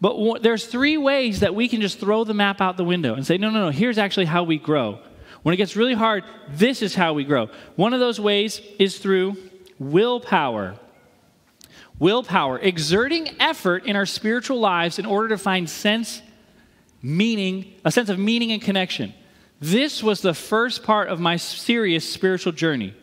[0.00, 3.14] But w- there's three ways that we can just throw the map out the window
[3.14, 4.98] and say, no, no, no, here's actually how we grow.
[5.44, 7.50] When it gets really hard, this is how we grow.
[7.76, 9.36] One of those ways is through
[9.78, 10.76] willpower.
[11.98, 16.20] Willpower, exerting effort in our spiritual lives in order to find sense,
[17.00, 19.14] meaning, a sense of meaning and connection.
[19.60, 22.94] This was the first part of my serious spiritual journey.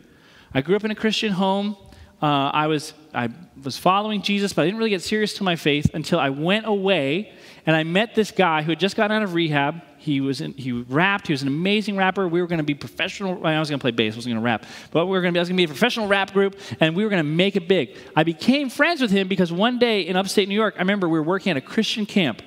[0.52, 1.76] I grew up in a Christian home.
[2.22, 3.28] Uh, I, was, I
[3.62, 6.66] was following Jesus, but I didn't really get serious to my faith until I went
[6.66, 7.32] away
[7.66, 9.80] and I met this guy who had just gotten out of rehab.
[9.98, 11.26] He was in, he rapped.
[11.26, 12.28] He was an amazing rapper.
[12.28, 13.46] We were going to be professional.
[13.46, 14.14] I was going to play bass.
[14.14, 15.40] I wasn't going to rap, but we were going to be.
[15.40, 17.56] I was going to be a professional rap group, and we were going to make
[17.56, 17.96] it big.
[18.14, 21.18] I became friends with him because one day in upstate New York, I remember we
[21.18, 22.42] were working at a Christian camp,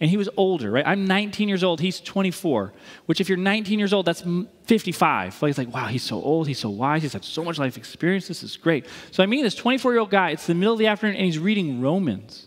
[0.00, 0.70] and he was older.
[0.70, 1.80] Right, I'm 19 years old.
[1.80, 2.72] He's 24.
[3.06, 4.24] Which, if you're 19 years old, that's
[4.64, 5.42] 55.
[5.42, 6.46] Like it's like, wow, he's so old.
[6.48, 7.02] He's so wise.
[7.02, 8.28] He's had so much life experience.
[8.28, 8.86] This is great.
[9.10, 10.30] So I meet this 24 year old guy.
[10.30, 12.46] It's the middle of the afternoon, and he's reading Romans.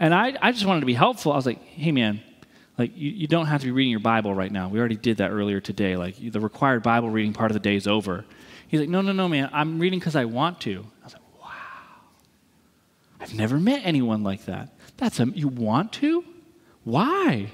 [0.00, 1.32] And I, I just wanted to be helpful.
[1.32, 2.20] I was like, hey, man,
[2.78, 4.68] like you, you don't have to be reading your Bible right now.
[4.68, 5.96] We already did that earlier today.
[5.96, 8.24] Like the required Bible reading part of the day is over.
[8.66, 9.50] He's like, no, no, no, man.
[9.52, 10.84] I'm reading because I want to.
[11.02, 11.50] I was like, wow.
[13.20, 14.70] I've never met anyone like that.
[14.96, 16.24] That's a, you want to?
[16.84, 17.50] Why?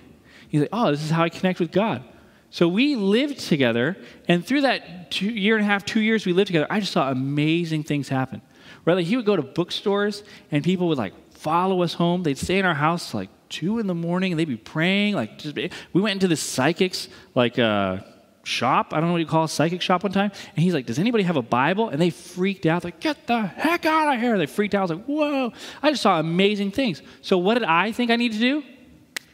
[0.49, 2.05] He's like, oh, this is how I connect with God.
[2.51, 6.33] So we lived together, and through that two, year and a half, two years we
[6.33, 8.43] lived together, I just saw amazing things happen.
[8.85, 8.95] Right?
[8.95, 12.25] Like he would go to bookstores, and people would like follow us home.
[12.25, 15.14] They'd stay in our house like two in the morning, and they'd be praying.
[15.14, 15.57] Like just,
[15.93, 17.99] we went into this psychic's like uh,
[18.43, 18.93] shop.
[18.93, 20.99] I don't know what you call a psychic shop one time, and he's like, "Does
[20.99, 22.83] anybody have a Bible?" And they freaked out.
[22.83, 24.79] Like, "Get the heck out of here!" They freaked out.
[24.79, 27.01] I was like, "Whoa!" I just saw amazing things.
[27.23, 28.64] So what did I think I need to do?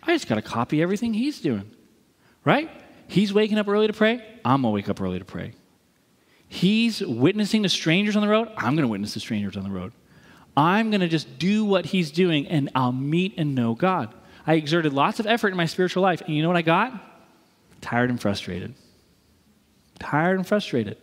[0.06, 1.70] I just got to copy everything he's doing,
[2.44, 2.70] right?
[3.08, 4.22] He's waking up early to pray.
[4.44, 5.52] I'm gonna wake up early to pray.
[6.48, 8.48] He's witnessing to strangers on the road.
[8.56, 9.92] I'm gonna witness to strangers on the road.
[10.56, 14.14] I'm going to just do what he's doing and I'll meet and know God.
[14.46, 16.92] I exerted lots of effort in my spiritual life, and you know what I got?
[17.80, 18.74] Tired and frustrated.
[19.98, 20.96] Tired and frustrated.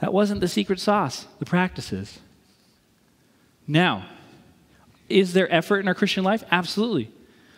[0.00, 2.18] That wasn't the secret sauce, the practices.
[3.66, 4.06] Now,
[5.08, 6.44] is there effort in our Christian life?
[6.50, 7.10] Absolutely.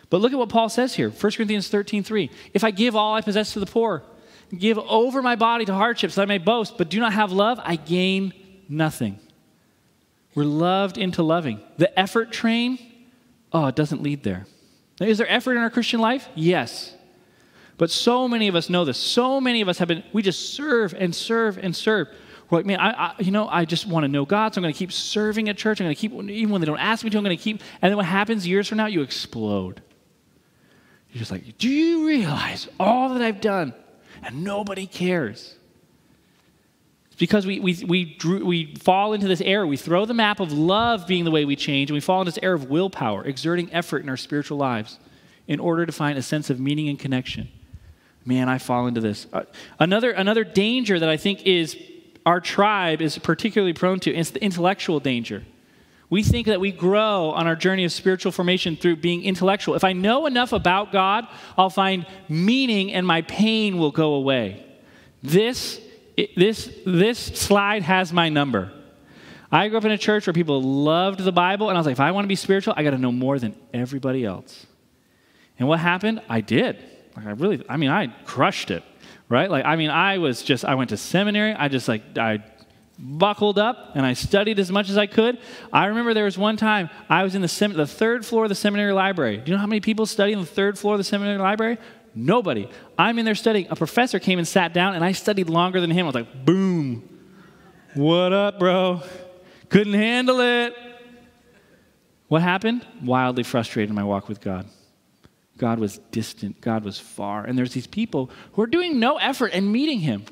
[0.09, 2.29] But look at what Paul says here 1 Corinthians 13 3.
[2.53, 4.03] If I give all I possess to the poor,
[4.57, 7.59] give over my body to hardships that I may boast, but do not have love,
[7.63, 8.33] I gain
[8.69, 9.19] nothing.
[10.35, 11.61] We're loved into loving.
[11.77, 12.79] The effort train,
[13.51, 14.45] oh, it doesn't lead there.
[14.99, 16.29] Now, is there effort in our Christian life?
[16.35, 16.93] Yes.
[17.77, 18.97] But so many of us know this.
[18.97, 22.07] So many of us have been, we just serve and serve and serve.
[22.49, 24.63] We're like, man, I, I you know, I just want to know God, so I'm
[24.63, 25.79] going to keep serving at church.
[25.79, 27.61] I'm going to keep, even when they don't ask me to, I'm going to keep.
[27.81, 28.85] And then what happens years from now?
[28.87, 29.81] You explode.
[31.11, 33.73] You're just like, do you realize all that I've done?
[34.23, 35.55] And nobody cares
[37.07, 39.65] It's because we, we, we, drew, we fall into this error.
[39.65, 42.31] We throw the map of love being the way we change, and we fall into
[42.31, 44.99] this error of willpower, exerting effort in our spiritual lives
[45.47, 47.49] in order to find a sense of meaning and connection.
[48.25, 49.25] Man, I fall into this.
[49.31, 49.43] Uh,
[49.79, 51.77] another, another danger that I think is
[52.25, 55.45] our tribe is particularly prone to is the intellectual danger.
[56.09, 59.75] We think that we grow on our journey of spiritual formation through being intellectual.
[59.75, 64.65] If I know enough about God, I'll find meaning and my pain will go away.
[65.21, 65.81] This
[66.35, 68.71] this, this slide has my number.
[69.51, 71.93] I grew up in a church where people loved the Bible, and I was like,
[71.93, 74.65] if I want to be spiritual, I got to know more than everybody else.
[75.59, 76.21] And what happened?
[76.27, 76.83] I did.
[77.15, 78.83] Like I really, I mean, I crushed it,
[79.29, 79.49] right?
[79.49, 81.53] Like, I mean, I was just, I went to seminary.
[81.53, 82.43] I just like, I
[82.99, 85.37] buckled up and I studied as much as I could.
[85.71, 88.49] I remember there was one time I was in the, sem- the third floor of
[88.49, 89.37] the seminary library.
[89.37, 91.77] Do you know how many people study in the third floor of the seminary library?
[92.15, 92.67] Nobody.
[92.97, 93.67] I'm in there studying.
[93.69, 96.05] A professor came and sat down, and I studied longer than him.
[96.05, 97.07] I was like, boom.
[97.93, 99.03] What up, bro?
[99.69, 100.75] Couldn't handle it.
[102.27, 102.85] What happened?
[103.03, 104.67] Wildly frustrated in my walk with God.
[105.57, 107.43] God was distant, God was far.
[107.43, 110.25] And there's these people who are doing no effort and meeting him.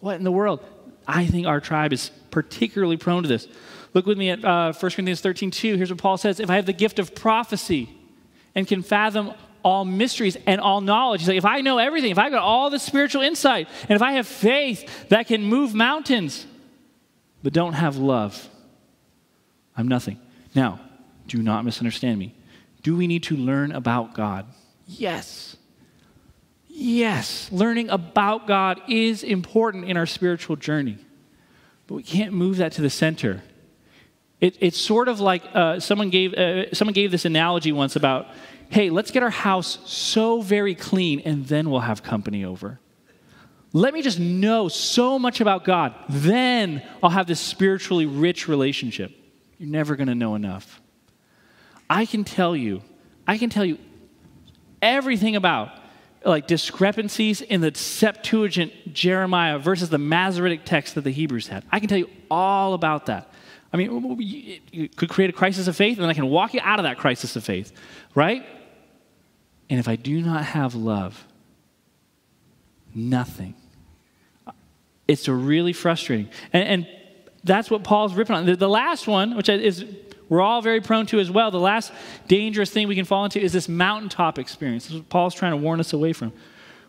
[0.00, 0.64] What in the world?
[1.06, 3.46] I think our tribe is particularly prone to this.
[3.92, 5.76] Look with me at uh, 1 Corinthians 13 2.
[5.76, 7.88] Here's what Paul says If I have the gift of prophecy
[8.54, 12.18] and can fathom all mysteries and all knowledge, he's like, if I know everything, if
[12.18, 16.46] I got all the spiritual insight, and if I have faith that can move mountains,
[17.42, 18.48] but don't have love,
[19.76, 20.20] I'm nothing.
[20.54, 20.80] Now,
[21.28, 22.34] do not misunderstand me.
[22.82, 24.46] Do we need to learn about God?
[24.86, 25.56] Yes.
[26.76, 30.98] Yes, learning about God is important in our spiritual journey,
[31.86, 33.44] but we can't move that to the center.
[34.40, 38.26] It, it's sort of like uh, someone, gave, uh, someone gave this analogy once about
[38.70, 42.80] hey, let's get our house so very clean and then we'll have company over.
[43.72, 49.12] Let me just know so much about God, then I'll have this spiritually rich relationship.
[49.58, 50.80] You're never going to know enough.
[51.88, 52.82] I can tell you,
[53.28, 53.78] I can tell you
[54.82, 55.70] everything about
[56.24, 61.64] like discrepancies in the Septuagint Jeremiah versus the Masoretic text that the Hebrews had.
[61.70, 63.30] I can tell you all about that.
[63.72, 66.60] I mean, you could create a crisis of faith, and then I can walk you
[66.62, 67.72] out of that crisis of faith,
[68.14, 68.46] right?
[69.68, 71.26] And if I do not have love,
[72.94, 73.54] nothing.
[75.08, 76.30] It's really frustrating.
[76.52, 76.88] And, and
[77.42, 78.46] that's what Paul's ripping on.
[78.46, 79.84] The, the last one, which is
[80.28, 81.50] we're all very prone to as well.
[81.50, 81.92] The last
[82.28, 84.84] dangerous thing we can fall into is this mountaintop experience.
[84.84, 86.32] This is what Paul's trying to warn us away from.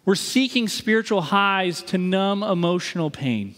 [0.06, 3.56] We're seeking spiritual highs to numb emotional pain.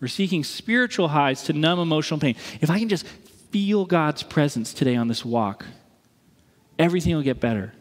[0.00, 2.34] We're seeking spiritual highs to numb emotional pain.
[2.60, 5.66] If I can just feel God's presence today on this walk,
[6.78, 7.72] everything will get better.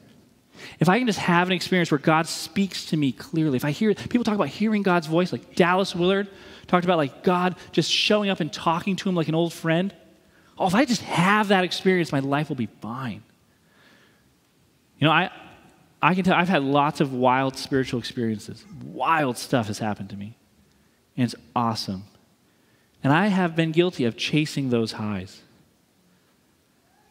[0.79, 3.71] If I can just have an experience where God speaks to me clearly, if I
[3.71, 6.27] hear people talk about hearing God's voice, like Dallas Willard
[6.67, 9.93] talked about, like God just showing up and talking to him like an old friend.
[10.61, 13.23] Oh, if I just have that experience, my life will be fine.
[14.99, 15.31] You know, I,
[15.99, 18.63] I can tell I've had lots of wild spiritual experiences.
[18.83, 20.37] Wild stuff has happened to me.
[21.17, 22.03] And it's awesome.
[23.03, 25.41] And I have been guilty of chasing those highs.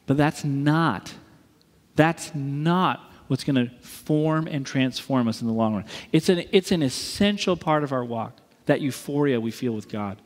[0.06, 1.12] But that's not,
[1.96, 5.84] that's not what's going to form and transform us in the long run.
[6.12, 10.18] It's an, it's an essential part of our walk, that euphoria we feel with God.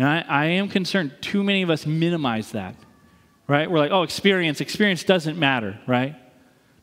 [0.00, 2.74] And I, I am concerned too many of us minimize that,
[3.46, 3.70] right?
[3.70, 6.16] We're like, oh, experience, experience doesn't matter, right?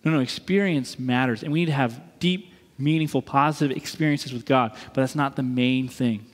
[0.03, 1.41] No, no, experience matters.
[1.41, 5.41] And we need to have deep, meaningful, positive experiences with God, but that's not the
[5.41, 6.27] main thing.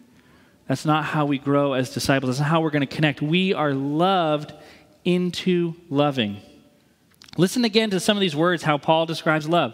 [0.68, 2.32] That's not how we grow as disciples.
[2.32, 3.22] That's not how we're going to connect.
[3.22, 4.52] We are loved
[5.06, 6.42] into loving.
[7.38, 9.74] Listen again to some of these words, how Paul describes love.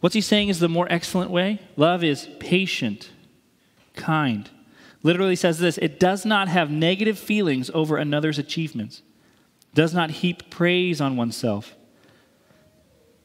[0.00, 1.60] What's he saying is the more excellent way?
[1.76, 3.12] Love is patient,
[3.94, 4.50] kind,
[5.02, 9.02] literally says this it does not have negative feelings over another's achievements,
[9.74, 11.74] does not heap praise on oneself,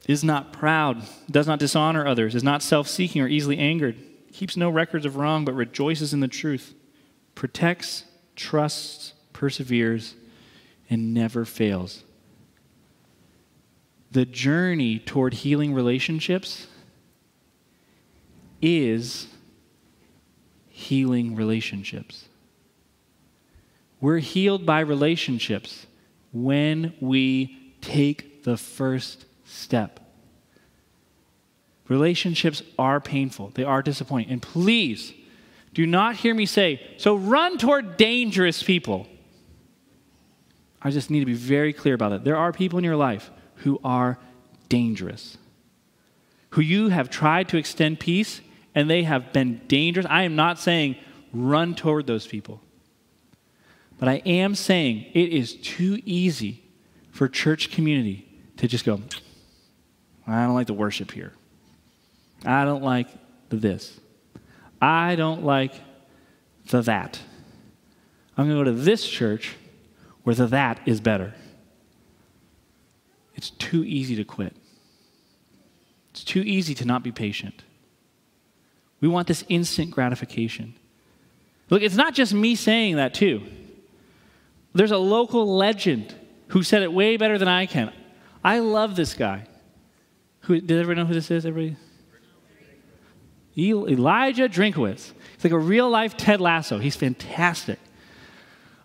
[0.08, 3.96] is not proud, does not dishonor others, is not self seeking or easily angered,
[4.32, 6.74] keeps no records of wrong, but rejoices in the truth,
[7.36, 8.04] protects,
[8.36, 10.16] trusts, perseveres,
[10.90, 12.04] and never fails.
[14.12, 16.68] The journey toward healing relationships
[18.62, 19.28] is
[20.84, 22.26] healing relationships.
[24.02, 25.86] We're healed by relationships
[26.34, 30.00] when we take the first step.
[31.88, 34.32] Relationships are painful, they are disappointing.
[34.32, 35.13] And please
[35.74, 39.08] do not hear me say, so run toward dangerous people.
[40.82, 42.24] I just need to be very clear about that.
[42.24, 44.19] There are people in your life who are
[44.69, 45.38] dangerous,
[46.52, 48.41] who you have tried to extend peace
[48.76, 50.06] and they have been dangerous.
[50.10, 50.96] I am not saying
[51.34, 52.62] run toward those people.
[54.00, 56.64] But I am saying it is too easy
[57.12, 59.00] for church community to just go,
[60.28, 61.34] I don't like the worship here.
[62.46, 63.08] I don't like
[63.50, 64.00] the this.
[64.82, 65.74] I don't like
[66.70, 67.20] the that.
[68.38, 69.56] I'm going to go to this church
[70.24, 71.34] where the that is better.
[73.36, 74.56] It's too easy to quit.
[76.12, 77.64] It's too easy to not be patient.
[79.04, 80.76] We want this instant gratification.
[81.70, 83.43] Look, it's not just me saying that, too.
[84.74, 86.16] There's a local legend
[86.47, 87.91] who said it way better than I can.
[88.45, 89.45] I love this guy.
[90.43, 91.45] Who, did everybody know who this is?
[91.45, 91.76] Everybody?
[93.58, 95.12] Elijah Drinkwitz.
[95.36, 96.80] He's like a real life Ted Lasso.
[96.80, 97.80] He's fantastic.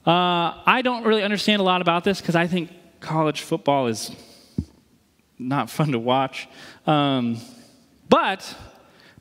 [0.05, 4.11] Uh, I don't really understand a lot about this because I think college football is
[5.39, 6.49] not fun to watch.
[6.89, 7.39] Um,
[8.09, 8.53] but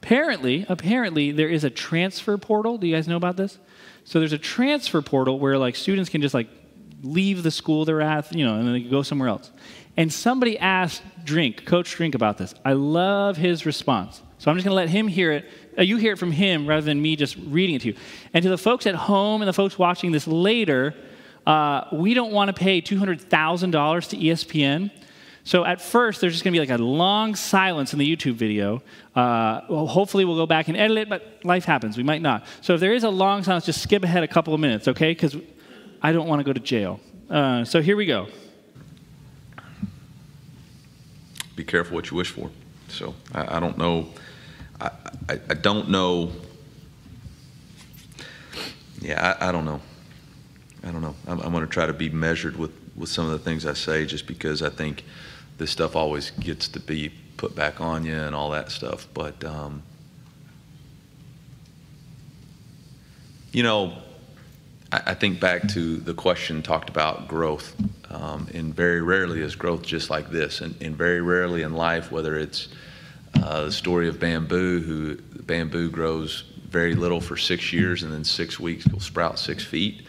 [0.07, 2.77] Apparently, apparently there is a transfer portal.
[2.77, 3.59] Do you guys know about this?
[4.05, 6.47] So there's a transfer portal where like students can just like
[7.03, 9.51] leave the school they're at, you know, and then they can go somewhere else.
[9.97, 12.55] And somebody asked Drink, Coach Drink, about this.
[12.63, 14.21] I love his response.
[14.37, 15.45] So I'm just going to let him hear it.
[15.77, 17.95] Uh, you hear it from him rather than me just reading it to you.
[18.33, 20.95] And to the folks at home and the folks watching this later,
[21.45, 24.89] uh, we don't want to pay $200,000 to ESPN.
[25.47, 28.33] So at first, there's just going to be like a long silence in the YouTube
[28.33, 28.83] video.
[29.17, 31.97] Uh, well, hopefully, we'll go back and edit it, but life happens.
[31.97, 32.45] We might not.
[32.61, 35.09] So if there is a long silence, just skip ahead a couple of minutes, okay?
[35.09, 35.35] Because
[36.03, 36.99] I don't want to go to jail.
[37.27, 38.27] Uh, so here we go.
[41.55, 42.51] Be careful what you wish for.
[42.89, 44.09] So I, I don't know.
[44.79, 44.91] I,
[45.27, 46.31] I, I, don't know.
[49.01, 49.81] Yeah, I, don't know.
[50.83, 51.15] I don't know.
[51.25, 53.73] I'm, I'm going to try to be measured with, with some of the things I
[53.73, 55.03] say just because I think
[55.57, 59.07] this stuff always gets to be put back on you and all that stuff.
[59.13, 59.83] But, um,
[63.51, 63.93] you know,
[64.91, 67.75] I, I, think back to the question talked about growth.
[68.09, 70.61] Um, and very rarely is growth just like this.
[70.61, 72.69] And, and very rarely in life, whether it's
[73.35, 78.23] uh, the story of bamboo, who bamboo grows very little for six years and then
[78.23, 80.03] six weeks will sprout six feet.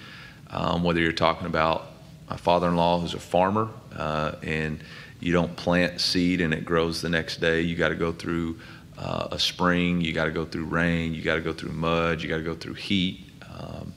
[0.51, 1.89] Um, whether you're talking about
[2.31, 4.81] my father-in-law who's a farmer uh, and
[5.21, 7.61] you don't plant seed and it grows the next day.
[7.61, 8.59] You got to go through
[8.97, 12.21] uh, a spring, you got to go through rain, you got to go through mud,
[12.21, 13.93] you got to go through heat, um,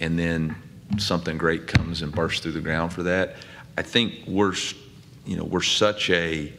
[0.00, 0.54] and then
[0.98, 3.36] something great comes and bursts through the ground for that.
[3.78, 4.54] I think we're,
[5.24, 6.52] you know, we're such a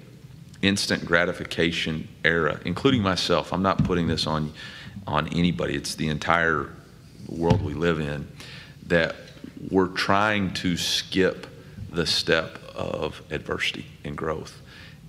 [0.61, 3.53] instant gratification era, including myself.
[3.53, 4.53] I'm not putting this on
[5.05, 5.75] on anybody.
[5.75, 6.69] It's the entire
[7.27, 8.27] world we live in
[8.87, 9.15] that
[9.69, 11.47] we're trying to skip
[11.91, 14.61] the step of adversity and growth.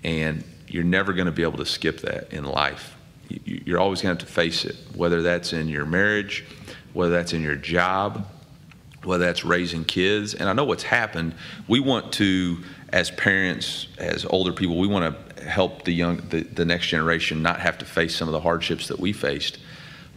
[0.03, 2.97] And you're never going to be able to skip that in life.
[3.29, 6.45] You're always going to have to face it, whether that's in your marriage,
[6.93, 8.27] whether that's in your job,
[9.03, 10.35] whether that's raising kids.
[10.35, 11.35] And I know what's happened.
[11.69, 12.59] We want to,
[12.91, 17.43] as parents, as older people, we want to help the young, the, the next generation
[17.43, 19.59] not have to face some of the hardships that we faced.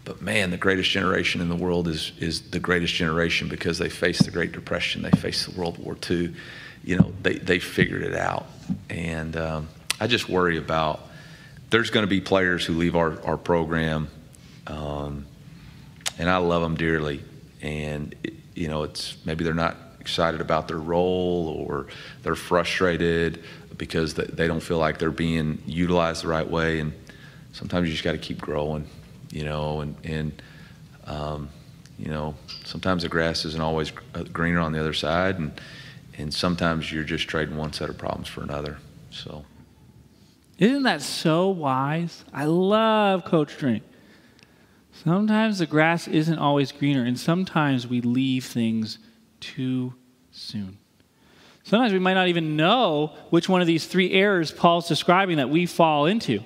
[0.08, 3.90] But man, the greatest generation in the world is is the greatest generation because they
[3.90, 6.34] faced the Great Depression, they faced the World War II,
[6.88, 8.48] you know, they, they figured it out.
[8.90, 9.68] And um,
[10.00, 11.02] I just worry about
[11.70, 14.08] there's going to be players who leave our, our program,
[14.68, 15.26] um,
[16.18, 17.22] and I love them dearly.
[17.62, 21.88] And, it, you know, it's maybe they're not excited about their role or
[22.24, 23.44] they're frustrated
[23.78, 26.80] because they don't feel like they're being utilized the right way.
[26.80, 26.94] And
[27.52, 28.88] sometimes you just got to keep growing,
[29.30, 30.42] you know, and, and
[31.06, 31.50] um,
[32.00, 32.34] you know,
[32.64, 33.92] sometimes the grass isn't always
[34.32, 35.38] greener on the other side.
[35.38, 35.52] And,
[36.18, 38.78] and sometimes you're just trading one set of problems for another.
[39.12, 39.46] So,
[40.58, 42.26] isn't that so wise?
[42.34, 43.84] I love Coach Drink.
[44.92, 48.98] Sometimes the grass isn't always greener, and sometimes we leave things
[49.40, 49.94] too
[50.32, 50.80] soon.
[51.64, 55.50] Sometimes we might not even know which one of these three errors Paul's describing that
[55.50, 56.44] we fall into.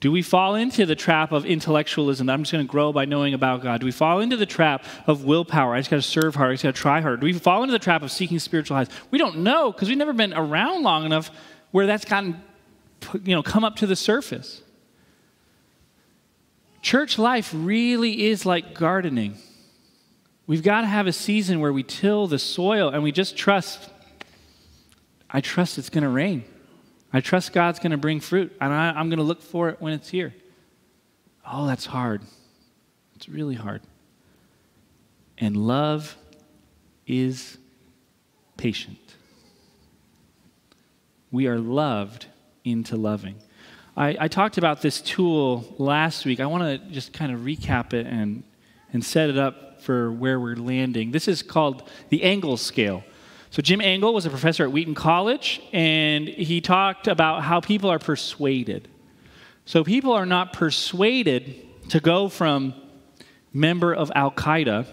[0.00, 2.30] Do we fall into the trap of intellectualism?
[2.30, 3.80] I'm just going to grow by knowing about God.
[3.80, 5.74] Do we fall into the trap of willpower?
[5.74, 6.50] I just got to serve hard.
[6.50, 7.20] I just got to try hard.
[7.20, 8.88] Do we fall into the trap of seeking spiritual highs?
[9.10, 11.32] We don't know because we've never been around long enough
[11.72, 12.40] where that's gotten,
[13.24, 14.62] you know, come up to the surface.
[16.80, 19.36] Church life really is like gardening.
[20.46, 23.90] We've got to have a season where we till the soil and we just trust.
[25.28, 26.44] I trust it's going to rain.
[27.12, 29.80] I trust God's going to bring fruit, and I, am going to look for it
[29.80, 30.34] when it's here.
[31.50, 32.22] Oh, that's hard.
[33.16, 33.82] It's really hard.
[35.38, 36.16] And love
[37.06, 37.56] is
[38.56, 38.98] patient.
[41.30, 42.26] We are loved
[42.64, 43.36] into loving.
[43.96, 46.40] I, I talked about this tool last week.
[46.40, 48.42] I want to just kind of recap it and,
[48.92, 51.10] and set it up for where we're landing.
[51.12, 53.02] This is called the Engel scale.
[53.50, 57.90] So, Jim Engel was a professor at Wheaton College, and he talked about how people
[57.90, 58.88] are persuaded.
[59.64, 62.74] So, people are not persuaded to go from
[63.52, 64.86] member of Al Qaeda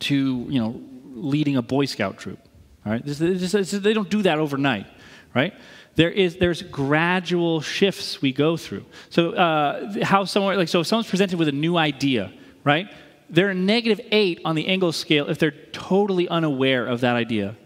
[0.00, 0.80] to, you know,
[1.12, 2.38] leading a Boy Scout troop.
[2.86, 3.04] All right?
[3.04, 4.86] This, this, this, they don't do that overnight,
[5.34, 5.52] right?
[5.96, 8.86] There is, there's gradual shifts we go through.
[9.10, 12.32] So, uh, how someone, like, so if someone's presented with a new idea,
[12.64, 12.88] right?
[13.30, 17.56] They're a negative eight on the Engel scale if they're totally unaware of that idea.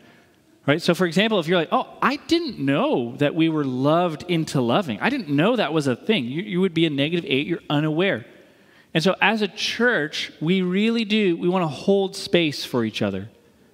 [0.66, 0.80] Right?
[0.80, 4.60] So, for example, if you're like, oh, I didn't know that we were loved into
[4.60, 7.46] loving, I didn't know that was a thing, you, you would be a negative eight,
[7.46, 8.24] you're unaware.
[8.94, 13.02] And so, as a church, we really do, we want to hold space for each
[13.02, 13.28] other.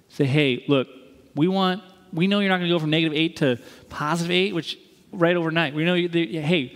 [0.09, 0.87] Say, hey, look,
[1.35, 1.81] we want,
[2.11, 4.77] we know you're not going to go from negative eight to positive eight, which
[5.13, 5.73] right overnight.
[5.73, 6.75] We know, you, hey,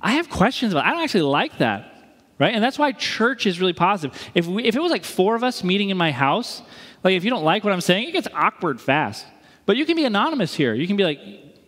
[0.00, 1.95] I have questions about, I don't actually like that.
[2.38, 2.54] Right?
[2.54, 4.30] And that's why church is really positive.
[4.34, 6.62] If, we, if it was like four of us meeting in my house,
[7.02, 9.26] like if you don't like what I'm saying, it gets awkward fast.
[9.64, 10.74] But you can be anonymous here.
[10.74, 11.20] You can be like,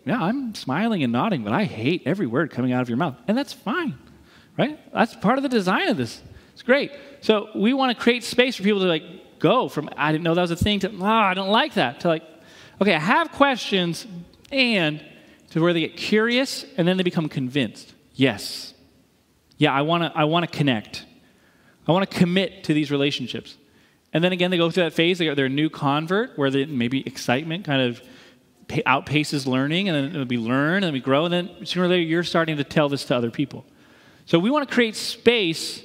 [0.04, 3.16] yeah, I'm smiling and nodding, but I hate every word coming out of your mouth.
[3.26, 3.98] And that's fine,
[4.56, 4.78] right?
[4.92, 6.22] That's part of the design of this.
[6.52, 6.92] It's great.
[7.20, 9.02] So we want to create space for people to like
[9.38, 12.00] go from, I didn't know that was a thing, to, oh, I don't like that,
[12.00, 12.22] to like,
[12.80, 14.06] okay, I have questions,
[14.50, 15.04] and
[15.50, 17.94] to where they get curious and then they become convinced.
[18.14, 18.74] Yes.
[19.58, 21.04] Yeah, I want to I want to connect.
[21.86, 23.56] I want to commit to these relationships.
[24.12, 25.18] And then again, they go through that phase.
[25.18, 28.02] They are a new convert where they, maybe excitement kind of
[28.86, 32.02] outpaces learning, and then it'll be learn, and we grow, and then sooner or later
[32.02, 33.64] you're starting to tell this to other people.
[34.26, 35.82] So we want to create space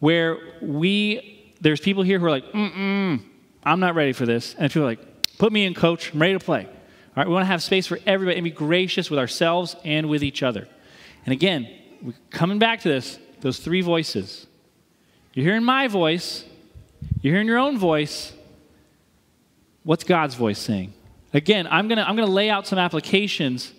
[0.00, 3.20] where we there's people here who are like, mm
[3.66, 6.34] I'm not ready for this, and people are like, put me in, coach, I'm ready
[6.34, 6.66] to play.
[6.66, 6.72] All
[7.16, 10.22] right, we want to have space for everybody and be gracious with ourselves and with
[10.22, 10.68] each other.
[11.24, 11.70] And again,
[12.04, 14.46] we're coming back to this, those three voices.
[15.32, 16.44] You're hearing my voice,
[17.22, 18.32] you're hearing your own voice.
[19.82, 20.92] What's God's voice saying?
[21.32, 23.72] Again, I'm going to I'm going to lay out some applications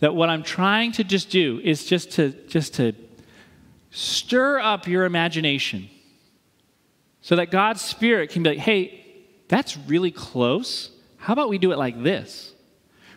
[0.00, 2.92] that what I'm trying to just do is just to just to
[3.90, 5.88] stir up your imagination
[7.20, 9.04] so that God's spirit can be like, "Hey,
[9.48, 10.90] that's really close.
[11.16, 12.52] How about we do it like this?"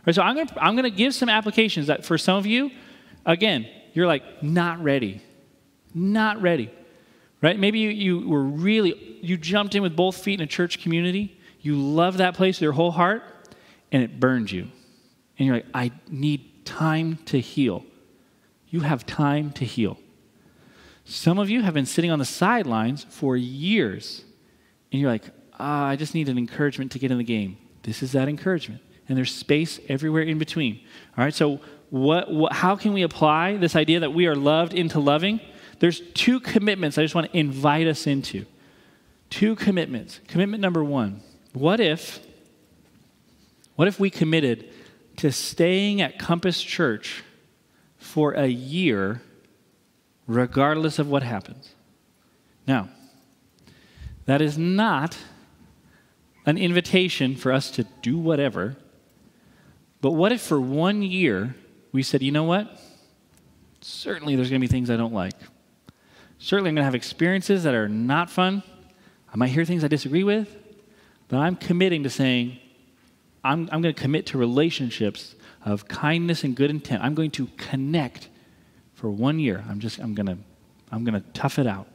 [0.05, 2.45] Right, so I'm going to I'm going to give some applications that for some of
[2.45, 2.71] you,
[3.25, 5.21] again, you're like not ready,
[5.93, 6.69] not ready,
[7.41, 7.57] right?
[7.57, 11.39] Maybe you, you were really you jumped in with both feet in a church community.
[11.61, 13.23] You love that place with your whole heart,
[13.91, 14.67] and it burned you,
[15.39, 17.85] and you're like, I need time to heal.
[18.67, 19.97] You have time to heal.
[21.05, 24.23] Some of you have been sitting on the sidelines for years,
[24.91, 25.23] and you're like,
[25.57, 27.57] ah, I just need an encouragement to get in the game.
[27.83, 30.81] This is that encouragement and there's space everywhere in between.
[31.17, 31.59] All right, so
[31.89, 35.39] what, what, how can we apply this idea that we are loved into loving?
[35.79, 38.45] There's two commitments I just want to invite us into.
[39.29, 40.19] Two commitments.
[40.27, 41.21] Commitment number one
[41.53, 42.19] what if,
[43.75, 44.69] what if we committed
[45.17, 47.23] to staying at Compass Church
[47.97, 49.21] for a year,
[50.27, 51.73] regardless of what happens?
[52.67, 52.89] Now,
[54.25, 55.17] that is not
[56.45, 58.75] an invitation for us to do whatever.
[60.01, 61.55] But what if for one year
[61.95, 62.79] we said, you know what?
[63.81, 65.33] Certainly there's going to be things I don't like.
[66.37, 68.61] Certainly I'm going to have experiences that are not fun.
[69.33, 70.55] I might hear things I disagree with.
[71.27, 72.59] But I'm committing to saying,
[73.43, 77.03] I'm, I'm going to commit to relationships of kindness and good intent.
[77.03, 78.29] I'm going to connect
[78.93, 79.63] for one year.
[79.69, 80.37] I'm just, I'm going to,
[80.91, 81.87] I'm going to tough it out.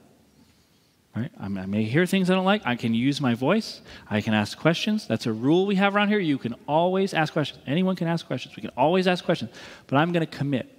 [1.15, 1.31] Right?
[1.41, 2.63] I may hear things I don't like.
[2.65, 3.81] I can use my voice.
[4.09, 5.09] I can ask questions.
[5.09, 6.21] That's a rule we have around here.
[6.21, 7.61] You can always ask questions.
[7.67, 8.55] Anyone can ask questions.
[8.55, 9.51] We can always ask questions.
[9.89, 10.79] But I'm going to commit.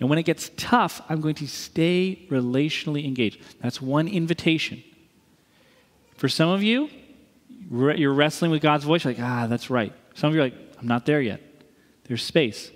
[0.00, 3.40] And when it gets tough, I'm going to stay relationally engaged.
[3.62, 4.84] That's one invitation.
[6.16, 6.90] For some of you,
[7.70, 9.04] you're wrestling with God's voice.
[9.04, 9.94] You're like, ah, that's right.
[10.14, 11.40] Some of you are like, I'm not there yet.
[12.04, 12.70] There's space.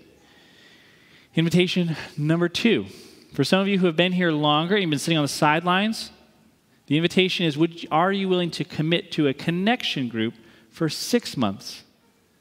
[1.34, 2.86] Invitation number two.
[3.34, 6.10] For some of you who have been here longer, you've been sitting on the sidelines,
[6.88, 10.34] the invitation is would, Are you willing to commit to a connection group
[10.70, 11.84] for six months?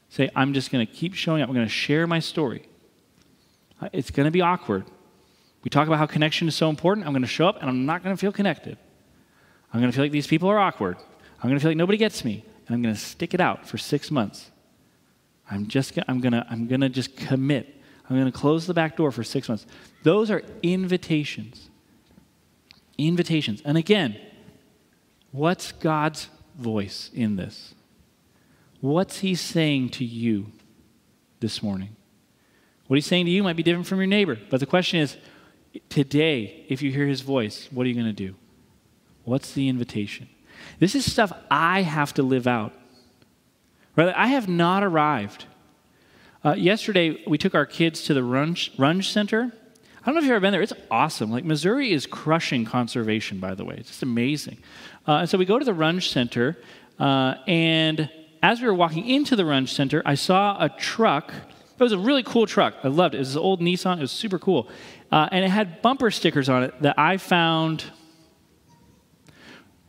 [0.09, 1.49] Say, I'm just going to keep showing up.
[1.49, 2.67] I'm going to share my story.
[3.81, 4.85] Uh, it's going to be awkward.
[5.63, 7.05] We talk about how connection is so important.
[7.05, 8.77] I'm going to show up and I'm not going to feel connected.
[9.73, 10.97] I'm going to feel like these people are awkward.
[10.97, 12.45] I'm going to feel like nobody gets me.
[12.67, 14.49] And I'm going to stick it out for six months.
[15.49, 17.75] I'm just I'm to I'm going to just commit.
[18.09, 19.65] I'm going to close the back door for six months.
[20.03, 21.69] Those are invitations.
[22.97, 23.61] Invitations.
[23.65, 24.17] And again,
[25.31, 27.73] What's God's voice in this?
[28.81, 30.51] What's He saying to you
[31.39, 31.95] this morning?
[32.87, 35.17] What He's saying to you might be different from your neighbor, but the question is
[35.89, 38.35] today, if you hear His voice, what are you going to do?
[39.23, 40.29] What's the invitation?
[40.79, 42.73] This is stuff I have to live out.
[43.95, 44.13] Right?
[44.15, 45.45] I have not arrived.
[46.45, 49.51] Uh, yesterday, we took our kids to the Runge, Runge Center.
[50.07, 50.61] I don't know if you've ever been there.
[50.61, 51.31] It's awesome.
[51.31, 53.75] Like, Missouri is crushing conservation, by the way.
[53.77, 54.57] It's just amazing.
[55.05, 56.57] Uh, and so we go to the Runge Center,
[56.97, 58.09] uh, and
[58.41, 61.33] as we were walking into the Runge Center, I saw a truck.
[61.77, 62.75] It was a really cool truck.
[62.85, 63.17] I loved it.
[63.17, 63.97] It was an old Nissan.
[63.97, 64.69] It was super cool.
[65.11, 67.83] Uh, and it had bumper stickers on it that I found,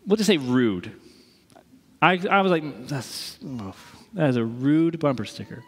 [0.05, 0.91] we'll just say rude.
[2.03, 3.73] I, I was like, that's, oh,
[4.15, 5.63] that is a rude bumper sticker.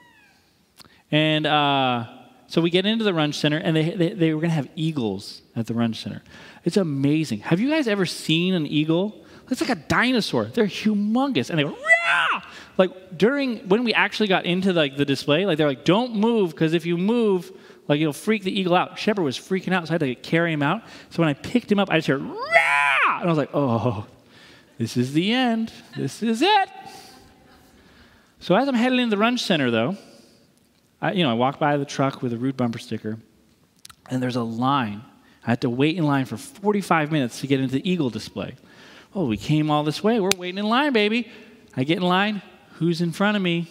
[1.13, 2.07] And uh,
[2.51, 4.69] so we get into the Runge Center, and they, they, they were going to have
[4.75, 6.21] eagles at the Runge Center.
[6.65, 7.39] It's amazing.
[7.41, 9.25] Have you guys ever seen an eagle?
[9.49, 10.47] It's like a dinosaur.
[10.47, 11.49] They're humongous.
[11.49, 12.43] And they go, Rah!
[12.77, 16.51] like during when we actually got into like the display, like they're like, don't move,
[16.51, 17.53] because if you move,
[17.91, 19.01] Like it'll freak the eagle out.
[19.01, 20.83] Shepard was freaking out, so I had to carry him out.
[21.11, 23.19] So when I picked him up, I just heard, Rah!
[23.19, 24.07] and I was like, oh,
[24.79, 25.73] this is the end.
[25.97, 26.69] This is it.
[28.39, 29.97] So as I'm heading into the Runge Center, though,
[31.03, 33.19] I, you know, I walk by the truck with a rude bumper sticker,
[34.11, 35.03] and there's a line.
[35.45, 38.57] I had to wait in line for 45 minutes to get into the eagle display.
[39.15, 40.21] Oh, we came all this way.
[40.21, 41.29] We're waiting in line, baby.
[41.77, 42.43] I get in line.
[42.75, 43.69] Who's in front of me?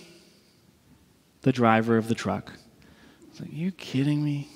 [1.42, 2.52] The driver of the truck.
[2.52, 4.50] I was like, you kidding me?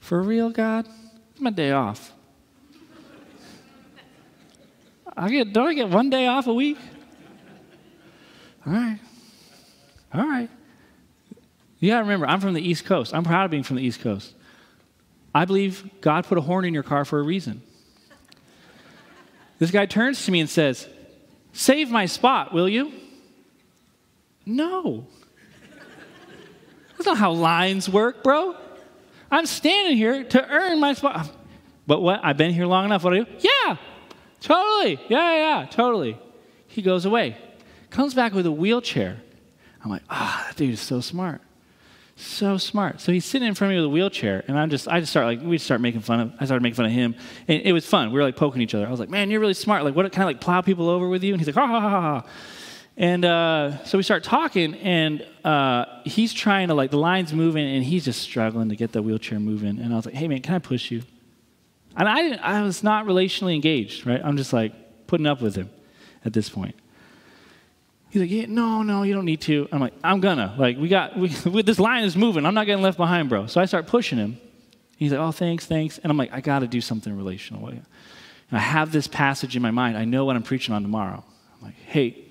[0.00, 0.86] For real, God?
[1.30, 2.12] It's my day off.
[5.16, 6.78] I get, don't I get one day off a week?
[8.66, 8.98] All right.
[10.12, 10.50] All right.
[11.84, 13.12] You got to remember, I'm from the East Coast.
[13.12, 14.32] I'm proud of being from the East Coast.
[15.34, 17.60] I believe God put a horn in your car for a reason.
[19.58, 20.88] This guy turns to me and says,
[21.52, 22.90] Save my spot, will you?
[24.46, 25.06] No.
[26.92, 28.56] That's not how lines work, bro.
[29.30, 31.30] I'm standing here to earn my spot.
[31.86, 32.20] But what?
[32.22, 33.04] I've been here long enough.
[33.04, 33.30] What do I do?
[33.40, 33.76] Yeah,
[34.40, 34.98] totally.
[35.10, 36.18] Yeah, yeah, yeah, totally.
[36.66, 37.36] He goes away.
[37.90, 39.20] Comes back with a wheelchair.
[39.84, 41.42] I'm like, ah, oh, that dude is so smart.
[42.16, 43.00] So smart.
[43.00, 45.10] So he's sitting in front of me with a wheelchair, and I'm just, I just
[45.10, 47.16] start like, we start making fun of, I started making fun of him,
[47.48, 48.12] and it was fun.
[48.12, 48.86] We were like poking each other.
[48.86, 49.82] I was like, man, you're really smart.
[49.84, 51.32] Like, what, kind of like plow people over with you?
[51.34, 52.24] And he's like, ha ha ha ha.
[52.96, 57.66] And uh, so we start talking, and uh, he's trying to like the line's moving,
[57.66, 59.80] and he's just struggling to get the wheelchair moving.
[59.80, 61.02] And I was like, "Hey man, can I push you?"
[61.96, 64.20] And I I was not relationally engaged, right?
[64.22, 65.70] I'm just like putting up with him
[66.24, 66.76] at this point.
[68.14, 69.68] He's like, yeah, no, no, you don't need to.
[69.72, 70.54] I'm like, I'm gonna.
[70.56, 72.46] Like, we got, we, this line is moving.
[72.46, 73.48] I'm not getting left behind, bro.
[73.48, 74.38] So I start pushing him.
[74.96, 75.98] He's like, oh, thanks, thanks.
[75.98, 77.66] And I'm like, I got to do something relational.
[77.66, 77.84] And
[78.52, 79.98] I have this passage in my mind.
[79.98, 81.24] I know what I'm preaching on tomorrow.
[81.56, 82.24] I'm like, hey,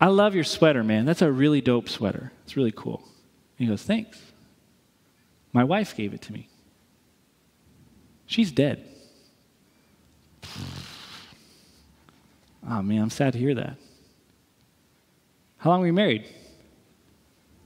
[0.00, 1.04] I love your sweater, man.
[1.04, 2.32] That's a really dope sweater.
[2.42, 3.04] It's really cool.
[3.60, 4.20] And he goes, Thanks.
[5.52, 6.48] My wife gave it to me.
[8.26, 8.84] She's dead.
[12.68, 13.76] Oh, man, I'm sad to hear that.
[15.66, 16.24] How long were you married?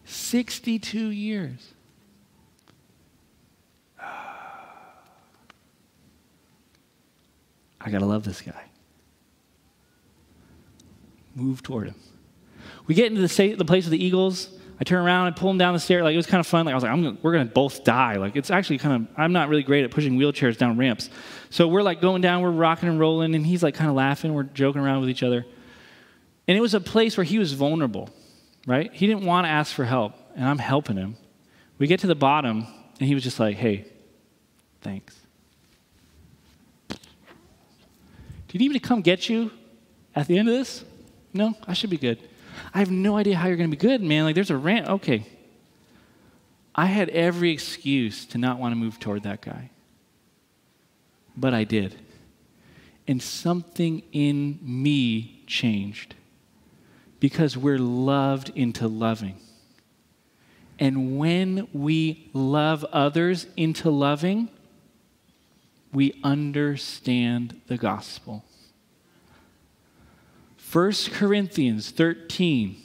[0.06, 1.74] 62 years.
[4.00, 4.06] I
[7.90, 8.64] got to love this guy.
[11.34, 11.94] Move toward him.
[12.86, 14.48] We get into the, the place of the eagles.
[14.80, 16.02] I turn around and pull them down the stairs.
[16.02, 16.64] Like it was kind of fun.
[16.64, 18.14] Like I was like, gonna, we're gonna both die.
[18.14, 19.08] Like it's actually kind of.
[19.18, 21.10] I'm not really great at pushing wheelchairs down ramps.
[21.50, 22.40] So we're like going down.
[22.40, 24.32] We're rocking and rolling, and he's like kind of laughing.
[24.32, 25.44] We're joking around with each other.
[26.50, 28.10] And it was a place where he was vulnerable,
[28.66, 28.92] right?
[28.92, 31.16] He didn't want to ask for help, and I'm helping him.
[31.78, 32.66] We get to the bottom,
[32.98, 33.84] and he was just like, "Hey,
[34.80, 35.14] thanks."
[36.88, 36.96] Do
[38.50, 39.52] you need me to come get you
[40.12, 40.84] at the end of this?
[41.32, 42.18] No, I should be good.
[42.74, 44.24] I have no idea how you're going to be good, man.
[44.24, 44.88] Like, there's a rant.
[44.88, 45.24] Okay.
[46.74, 49.70] I had every excuse to not want to move toward that guy.
[51.36, 51.94] But I did.
[53.06, 56.16] And something in me changed
[57.20, 59.36] because we're loved into loving.
[60.78, 64.48] And when we love others into loving,
[65.92, 68.44] we understand the gospel.
[70.72, 72.76] 1 Corinthians 13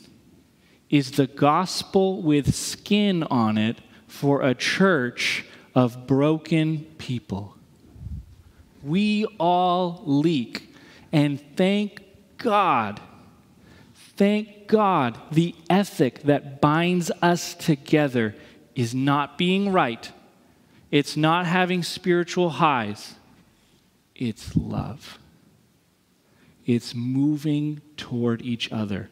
[0.89, 7.55] is the gospel with skin on it for a church of broken people.
[8.83, 10.73] We all leak,
[11.11, 12.03] and thank
[12.37, 12.99] God,
[14.15, 18.35] thank God, the ethic that binds us together
[18.75, 20.11] is not being right,
[20.91, 23.15] it's not having spiritual highs,
[24.15, 25.19] it's love.
[26.65, 29.09] It's moving toward each other.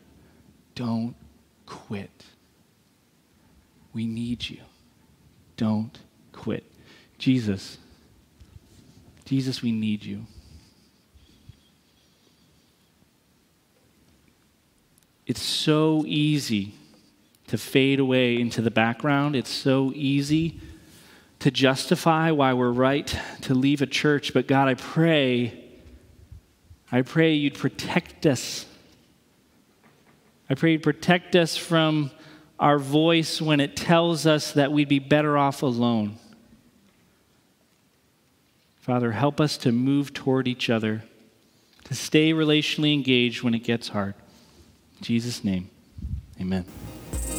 [0.74, 1.16] Don't
[1.68, 2.26] quit.
[3.94, 4.62] We need you.
[5.56, 5.98] Don't
[6.32, 6.64] quit.
[7.20, 7.78] Jesus,
[9.26, 10.26] Jesus, we need you.
[15.34, 16.76] It's so easy
[17.48, 19.36] to fade away into the background.
[19.36, 20.60] It's so easy
[21.40, 23.08] to justify why we're right
[23.42, 24.32] to leave a church.
[24.32, 25.60] But God, I pray
[26.92, 28.68] I pray you'd protect us.
[30.52, 32.12] I pray you'd protect us from
[32.60, 36.18] our voice when it tells us that we'd be better off alone.
[38.82, 41.06] Father, help us to move toward each other,
[41.86, 44.14] to stay relationally engaged when it gets hard.
[44.98, 45.70] In Jesus' name,
[46.40, 46.66] amen.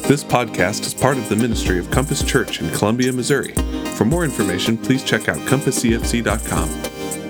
[0.07, 3.53] This podcast is part of the ministry of Compass Church in Columbia, Missouri.
[3.95, 7.24] For more information, please check out compasscfc.com.